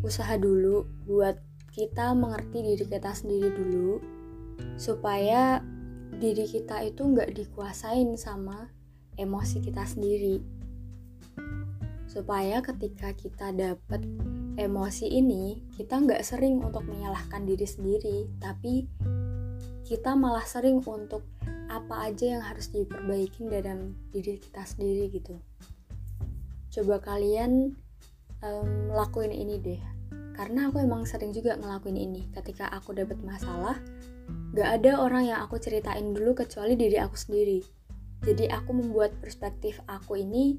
usaha 0.03 0.35
dulu 0.35 0.85
buat 1.05 1.39
kita 1.73 2.17
mengerti 2.17 2.73
diri 2.73 2.85
kita 2.89 3.13
sendiri 3.13 3.49
dulu 3.53 4.01
supaya 4.77 5.61
diri 6.17 6.49
kita 6.49 6.81
itu 6.81 7.05
nggak 7.05 7.33
dikuasain 7.37 8.17
sama 8.17 8.73
emosi 9.17 9.61
kita 9.61 9.85
sendiri 9.85 10.56
supaya 12.17 12.65
ketika 12.65 13.13
kita 13.13 13.53
dapat 13.53 14.01
emosi 14.57 15.05
ini 15.05 15.61
kita 15.77 16.01
nggak 16.01 16.25
sering 16.25 16.57
untuk 16.65 16.81
menyalahkan 16.89 17.45
diri 17.45 17.69
sendiri 17.69 18.25
tapi 18.41 18.89
kita 19.85 20.17
malah 20.17 20.41
sering 20.41 20.81
untuk 20.81 21.21
apa 21.69 22.09
aja 22.09 22.25
yang 22.25 22.43
harus 22.43 22.73
diperbaiki 22.73 23.45
dalam 23.53 23.93
diri 24.09 24.41
kita 24.41 24.65
sendiri 24.65 25.13
gitu. 25.13 25.37
Coba 26.73 26.99
kalian 27.05 27.77
um, 28.41 28.91
lakuin 28.91 29.31
ini 29.31 29.61
deh. 29.61 29.81
Karena 30.33 30.73
aku 30.73 30.81
emang 30.81 31.05
sering 31.05 31.31
juga 31.31 31.55
ngelakuin 31.55 31.95
ini. 31.95 32.27
Ketika 32.33 32.67
aku 32.73 32.97
dapat 32.97 33.21
masalah 33.21 33.77
gak 34.57 34.81
ada 34.81 34.99
orang 34.99 35.29
yang 35.29 35.39
aku 35.39 35.61
ceritain 35.61 36.11
dulu 36.11 36.33
kecuali 36.33 36.73
diri 36.73 36.97
aku 36.97 37.15
sendiri. 37.15 37.59
Jadi 38.25 38.49
aku 38.49 38.73
membuat 38.73 39.13
perspektif 39.21 39.79
aku 39.85 40.17
ini 40.19 40.57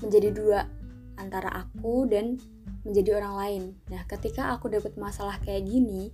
menjadi 0.00 0.30
dua 0.32 0.83
antara 1.16 1.50
aku 1.50 2.06
dan 2.08 2.38
menjadi 2.84 3.18
orang 3.22 3.34
lain. 3.34 3.62
Nah, 3.88 4.04
ketika 4.04 4.52
aku 4.52 4.68
dapat 4.68 4.94
masalah 5.00 5.40
kayak 5.40 5.64
gini, 5.64 6.12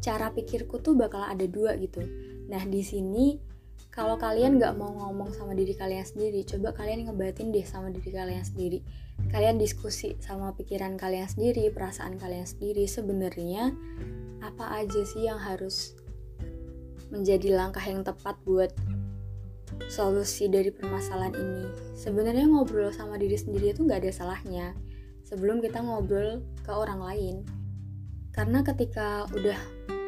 cara 0.00 0.32
pikirku 0.32 0.80
tuh 0.80 0.96
bakal 0.96 1.24
ada 1.24 1.44
dua 1.44 1.76
gitu. 1.80 2.04
Nah, 2.48 2.62
di 2.64 2.80
sini 2.84 3.36
kalau 3.94 4.18
kalian 4.18 4.58
nggak 4.58 4.74
mau 4.74 4.90
ngomong 4.90 5.30
sama 5.30 5.54
diri 5.54 5.70
kalian 5.70 6.02
sendiri, 6.02 6.42
coba 6.42 6.74
kalian 6.74 7.06
ngebatin 7.06 7.54
deh 7.54 7.62
sama 7.62 7.94
diri 7.94 8.10
kalian 8.10 8.42
sendiri. 8.42 8.82
Kalian 9.30 9.54
diskusi 9.54 10.18
sama 10.18 10.50
pikiran 10.58 10.98
kalian 10.98 11.30
sendiri, 11.30 11.70
perasaan 11.70 12.18
kalian 12.18 12.42
sendiri. 12.42 12.90
Sebenarnya 12.90 13.70
apa 14.42 14.82
aja 14.82 15.00
sih 15.06 15.30
yang 15.30 15.38
harus 15.38 15.94
menjadi 17.14 17.54
langkah 17.54 17.86
yang 17.86 18.02
tepat 18.02 18.34
buat 18.42 18.74
solusi 19.88 20.48
dari 20.48 20.70
permasalahan 20.70 21.34
ini. 21.34 21.66
Sebenarnya 21.96 22.46
ngobrol 22.48 22.90
sama 22.90 23.20
diri 23.20 23.36
sendiri 23.36 23.72
itu 23.72 23.84
nggak 23.84 24.04
ada 24.04 24.12
salahnya 24.12 24.66
sebelum 25.24 25.64
kita 25.64 25.80
ngobrol 25.80 26.44
ke 26.62 26.72
orang 26.72 27.00
lain. 27.00 27.36
Karena 28.34 28.60
ketika 28.66 29.24
udah 29.30 29.56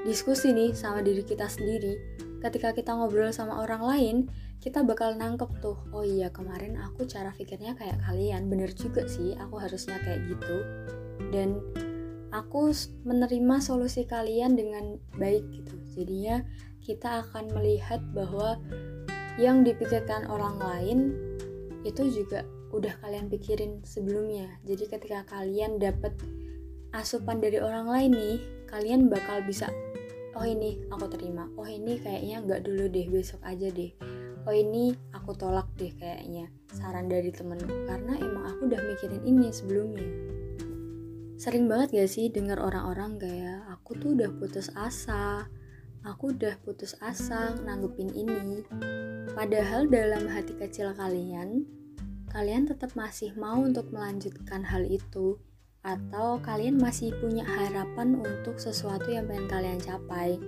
diskusi 0.05 0.51
nih 0.53 0.75
sama 0.75 1.03
diri 1.03 1.23
kita 1.23 1.47
sendiri, 1.47 1.97
ketika 2.43 2.75
kita 2.75 2.95
ngobrol 2.95 3.31
sama 3.31 3.63
orang 3.63 3.83
lain, 3.83 4.17
kita 4.59 4.83
bakal 4.83 5.15
nangkep 5.15 5.63
tuh, 5.63 5.79
oh 5.95 6.03
iya 6.03 6.33
kemarin 6.33 6.75
aku 6.81 7.07
cara 7.07 7.31
pikirnya 7.31 7.79
kayak 7.79 8.03
kalian, 8.03 8.51
bener 8.51 8.73
juga 8.75 9.07
sih, 9.07 9.39
aku 9.39 9.63
harusnya 9.63 9.99
kayak 10.03 10.27
gitu. 10.27 10.59
Dan 11.31 11.63
aku 12.35 12.75
menerima 13.07 13.63
solusi 13.63 14.05
kalian 14.05 14.59
dengan 14.59 14.99
baik 15.17 15.45
gitu 15.55 15.75
jadinya 15.97 16.45
kita 16.85 17.25
akan 17.27 17.51
melihat 17.57 17.99
bahwa 18.15 18.61
yang 19.37 19.65
dipikirkan 19.65 20.29
orang 20.29 20.57
lain 20.57 20.99
itu 21.85 22.09
juga 22.11 22.43
udah 22.75 22.99
kalian 23.05 23.31
pikirin 23.31 23.85
sebelumnya. 23.87 24.59
Jadi 24.67 24.85
ketika 24.91 25.23
kalian 25.29 25.79
dapat 25.79 26.17
asupan 26.97 27.39
dari 27.39 27.61
orang 27.61 27.87
lain 27.87 28.11
nih 28.17 28.39
kalian 28.67 29.13
bakal 29.13 29.45
bisa 29.45 29.71
oh 30.37 30.45
ini 30.45 30.81
aku 30.93 31.09
terima. 31.09 31.49
Oh 31.57 31.69
ini 31.69 31.97
kayaknya 32.01 32.45
nggak 32.45 32.61
dulu 32.65 32.89
deh 32.93 33.07
besok 33.09 33.41
aja 33.45 33.69
deh. 33.73 33.93
Oh 34.47 34.55
ini 34.55 34.95
aku 35.11 35.35
tolak 35.35 35.67
deh 35.75 35.91
kayaknya 35.97 36.47
saran 36.71 37.09
dari 37.09 37.33
temenku 37.33 37.89
karena 37.89 38.15
emang 38.21 38.45
aku 38.55 38.69
udah 38.69 38.79
mikirin 38.79 39.23
ini 39.25 39.49
sebelumnya. 39.51 40.07
Sering 41.37 41.69
banget 41.69 41.93
gak 41.93 42.11
sih 42.11 42.33
dengar 42.33 42.57
orang-orang 42.57 43.21
kayak 43.21 43.61
aku 43.69 43.93
tuh 44.01 44.17
udah 44.17 44.33
putus 44.41 44.73
asa 44.73 45.45
aku 46.07 46.31
udah 46.31 46.55
putus 46.63 46.95
asa 47.03 47.59
nanggepin 47.67 48.15
ini. 48.15 48.63
Padahal 49.35 49.91
dalam 49.91 50.31
hati 50.31 50.55
kecil 50.55 50.95
kalian 50.95 51.67
kalian 52.31 52.69
tetap 52.69 52.95
masih 52.95 53.35
mau 53.35 53.59
untuk 53.65 53.91
melanjutkan 53.91 54.63
hal 54.63 54.87
itu 54.87 55.41
atau 55.83 56.39
kalian 56.43 56.79
masih 56.79 57.15
punya 57.23 57.47
harapan 57.47 58.19
untuk 58.19 58.59
sesuatu 58.59 59.11
yang 59.11 59.27
pengen 59.27 59.51
kalian 59.51 59.81
capai. 59.83 60.39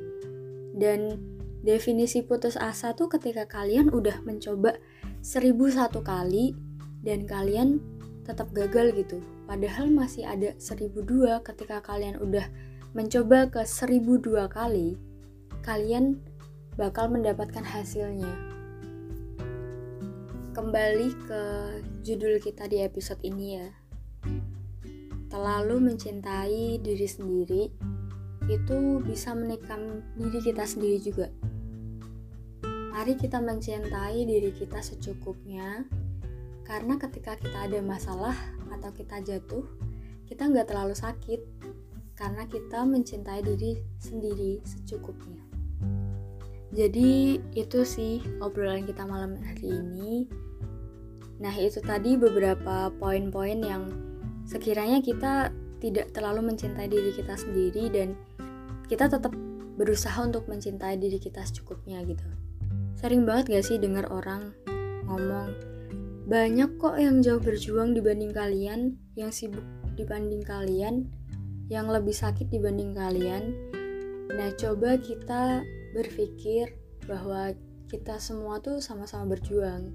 Dan 0.79 1.19
definisi 1.67 2.23
putus 2.23 2.55
asa 2.55 2.95
tuh 2.95 3.11
ketika 3.11 3.47
kalian 3.51 3.91
udah 3.91 4.23
mencoba 4.23 4.79
seribu 5.23 5.67
satu 5.71 6.07
kali 6.07 6.55
dan 7.03 7.27
kalian 7.27 7.83
tetap 8.23 8.51
gagal 8.55 8.95
gitu. 8.95 9.19
Padahal 9.49 9.89
masih 9.89 10.29
ada 10.29 10.53
seribu 10.61 11.01
dua 11.01 11.41
ketika 11.41 11.81
kalian 11.81 12.21
udah 12.21 12.45
mencoba 12.93 13.49
ke 13.49 13.65
seribu 13.65 14.21
dua 14.21 14.51
kali, 14.51 14.99
kalian 15.69 16.17
bakal 16.81 17.13
mendapatkan 17.13 17.61
hasilnya. 17.61 18.33
Kembali 20.57 21.13
ke 21.29 21.43
judul 22.01 22.41
kita 22.41 22.65
di 22.73 22.81
episode 22.81 23.21
ini 23.21 23.61
ya. 23.61 23.69
Terlalu 25.29 25.93
mencintai 25.93 26.81
diri 26.81 27.05
sendiri 27.05 27.69
itu 28.49 29.05
bisa 29.05 29.37
menikam 29.37 30.01
diri 30.17 30.41
kita 30.41 30.65
sendiri 30.65 31.05
juga. 31.05 31.29
Mari 32.65 33.21
kita 33.21 33.37
mencintai 33.37 34.25
diri 34.25 34.49
kita 34.57 34.81
secukupnya, 34.81 35.85
karena 36.65 36.97
ketika 36.97 37.37
kita 37.37 37.69
ada 37.69 37.85
masalah 37.85 38.33
atau 38.73 38.89
kita 38.97 39.21
jatuh, 39.21 39.69
kita 40.33 40.49
nggak 40.49 40.73
terlalu 40.73 40.97
sakit 40.97 41.45
karena 42.17 42.49
kita 42.49 42.89
mencintai 42.89 43.45
diri 43.45 43.77
sendiri 44.01 44.65
secukupnya. 44.65 45.48
Jadi 46.69 47.41
itu 47.57 47.81
sih 47.85 48.21
obrolan 48.45 48.85
kita 48.85 49.09
malam 49.09 49.41
hari 49.41 49.73
ini. 49.73 50.29
Nah 51.41 51.55
itu 51.57 51.81
tadi 51.81 52.19
beberapa 52.21 52.93
poin-poin 52.99 53.59
yang 53.63 53.89
sekiranya 54.45 55.01
kita 55.01 55.49
tidak 55.79 56.11
terlalu 56.13 56.53
mencintai 56.53 56.91
diri 56.91 57.15
kita 57.15 57.39
sendiri 57.39 57.89
dan 57.89 58.19
kita 58.91 59.07
tetap 59.07 59.33
berusaha 59.79 60.19
untuk 60.21 60.51
mencintai 60.51 60.99
diri 60.99 61.17
kita 61.23 61.47
secukupnya 61.47 62.03
gitu. 62.03 62.27
Sering 62.99 63.23
banget 63.23 63.55
gak 63.55 63.65
sih 63.65 63.79
dengar 63.79 64.11
orang 64.11 64.51
ngomong 65.07 65.55
banyak 66.29 66.77
kok 66.77 67.01
yang 67.01 67.25
jauh 67.25 67.41
berjuang 67.41 67.97
dibanding 67.97 68.37
kalian, 68.37 69.01
yang 69.17 69.33
sibuk 69.33 69.65
dibanding 69.97 70.45
kalian, 70.45 71.09
yang 71.73 71.89
lebih 71.89 72.13
sakit 72.13 72.53
dibanding 72.53 72.93
kalian. 72.93 73.57
Nah, 74.29 74.53
coba 74.61 75.01
kita 75.01 75.65
berpikir 75.93 76.77
bahwa 77.09 77.53
kita 77.89 78.21
semua 78.21 78.61
tuh 78.61 78.85
sama-sama 78.85 79.37
berjuang, 79.37 79.93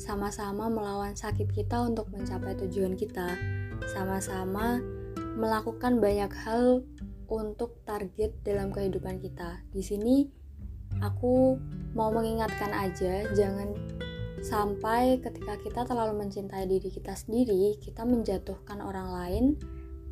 sama-sama 0.00 0.72
melawan 0.72 1.12
sakit 1.12 1.52
kita 1.52 1.84
untuk 1.84 2.08
mencapai 2.12 2.56
tujuan 2.64 2.96
kita, 2.96 3.36
sama-sama 3.92 4.80
melakukan 5.36 6.00
banyak 6.00 6.32
hal 6.46 6.80
untuk 7.28 7.76
target 7.84 8.32
dalam 8.40 8.72
kehidupan 8.72 9.20
kita. 9.20 9.60
Di 9.68 9.84
sini 9.84 10.24
aku 11.04 11.60
mau 11.92 12.08
mengingatkan 12.08 12.72
aja, 12.72 13.28
jangan 13.36 13.76
Sampai 14.46 15.18
ketika 15.18 15.58
kita 15.58 15.82
terlalu 15.88 16.22
mencintai 16.22 16.70
diri 16.70 16.86
kita 16.86 17.18
sendiri, 17.18 17.80
kita 17.82 18.06
menjatuhkan 18.06 18.78
orang 18.78 19.08
lain 19.10 19.44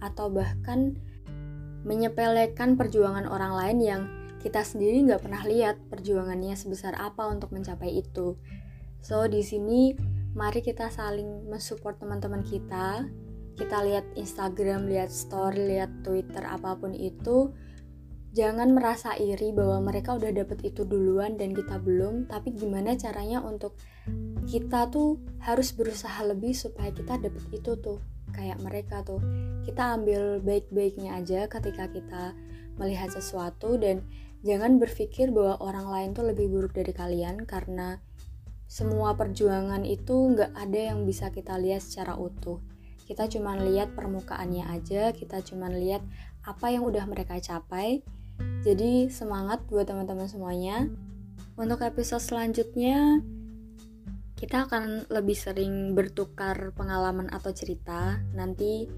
atau 0.03 0.27
bahkan 0.27 0.99
menyepelekan 1.87 2.75
perjuangan 2.75 3.31
orang 3.31 3.55
lain 3.55 3.79
yang 3.79 4.03
kita 4.45 4.61
sendiri 4.61 5.01
nggak 5.09 5.25
pernah 5.25 5.41
lihat 5.49 5.81
perjuangannya 5.89 6.53
sebesar 6.53 6.93
apa 7.01 7.25
untuk 7.33 7.51
mencapai 7.57 7.97
itu. 7.97 8.37
So 9.01 9.25
di 9.25 9.41
sini 9.41 9.97
mari 10.37 10.61
kita 10.61 10.93
saling 10.93 11.49
mensupport 11.49 11.97
teman-teman 11.97 12.45
kita. 12.45 13.09
Kita 13.55 13.87
lihat 13.87 14.05
Instagram, 14.19 14.91
lihat 14.91 15.09
story, 15.09 15.79
lihat 15.79 16.03
Twitter 16.03 16.43
apa 16.43 16.75
pun 16.75 16.91
itu 16.91 17.55
jangan 18.35 18.75
merasa 18.75 19.15
iri 19.15 19.55
bahwa 19.55 19.79
mereka 19.89 20.19
udah 20.19 20.35
dapet 20.35 20.59
itu 20.67 20.83
duluan 20.83 21.39
dan 21.39 21.55
kita 21.55 21.79
belum 21.79 22.27
tapi 22.27 22.51
gimana 22.51 22.99
caranya 22.99 23.39
untuk 23.39 23.79
kita 24.51 24.91
tuh 24.91 25.23
harus 25.39 25.71
berusaha 25.71 26.19
lebih 26.27 26.51
supaya 26.51 26.91
kita 26.91 27.15
dapet 27.23 27.47
itu 27.55 27.79
tuh 27.79 28.03
kayak 28.35 28.59
mereka 28.59 29.07
tuh 29.07 29.23
kita 29.63 29.95
ambil 29.95 30.43
baik-baiknya 30.43 31.15
aja 31.15 31.47
ketika 31.47 31.87
kita 31.87 32.35
melihat 32.75 33.15
sesuatu 33.15 33.79
dan 33.79 34.03
jangan 34.45 34.77
berpikir 34.77 35.33
bahwa 35.33 35.59
orang 35.65 35.89
lain 35.89 36.09
tuh 36.13 36.29
lebih 36.29 36.53
buruk 36.53 36.77
dari 36.77 36.93
kalian 36.93 37.49
karena 37.49 37.99
semua 38.69 39.17
perjuangan 39.17 39.83
itu 39.89 40.37
nggak 40.37 40.53
ada 40.53 40.81
yang 40.95 41.09
bisa 41.09 41.33
kita 41.33 41.57
lihat 41.57 41.81
secara 41.81 42.15
utuh 42.21 42.61
kita 43.05 43.29
cuma 43.29 43.57
lihat 43.57 43.97
permukaannya 43.97 44.69
aja 44.69 45.13
kita 45.17 45.41
cuma 45.45 45.73
lihat 45.73 46.05
apa 46.45 46.73
yang 46.73 46.85
udah 46.85 47.05
mereka 47.09 47.41
capai 47.41 48.05
jadi 48.65 49.13
semangat 49.13 49.63
buat 49.69 49.87
teman-teman 49.87 50.27
semuanya. 50.27 50.89
Untuk 51.55 51.85
episode 51.87 52.25
selanjutnya 52.25 53.23
kita 54.35 54.67
akan 54.67 55.07
lebih 55.13 55.37
sering 55.39 55.95
bertukar 55.95 56.75
pengalaman 56.75 57.31
atau 57.31 57.55
cerita. 57.55 58.19
Nanti 58.35 58.89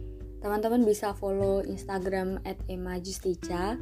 teman-teman 0.47 0.87
bisa 0.87 1.11
follow 1.11 1.59
Instagram 1.67 2.39
@emajustica. 2.71 3.75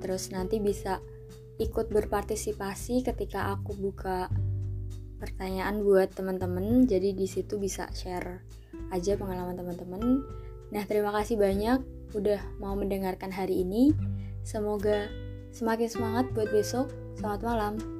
Terus 0.00 0.32
nanti 0.32 0.64
bisa 0.64 1.04
ikut 1.60 1.92
berpartisipasi 1.92 3.04
ketika 3.04 3.52
aku 3.52 3.76
buka 3.76 4.32
pertanyaan 5.20 5.84
buat 5.84 6.16
teman-teman. 6.16 6.88
Jadi 6.88 7.12
di 7.12 7.28
situ 7.28 7.60
bisa 7.60 7.92
share 7.92 8.48
aja 8.88 9.12
pengalaman 9.20 9.60
teman-teman. 9.60 10.24
Nah, 10.72 10.82
terima 10.88 11.12
kasih 11.12 11.36
banyak 11.36 11.84
udah 12.16 12.40
mau 12.64 12.72
mendengarkan 12.72 13.28
hari 13.28 13.60
ini. 13.60 13.92
Semoga 14.40 15.12
semakin 15.52 15.88
semangat 15.92 16.32
buat 16.32 16.48
besok. 16.48 16.88
Selamat 17.20 17.44
malam. 17.44 17.95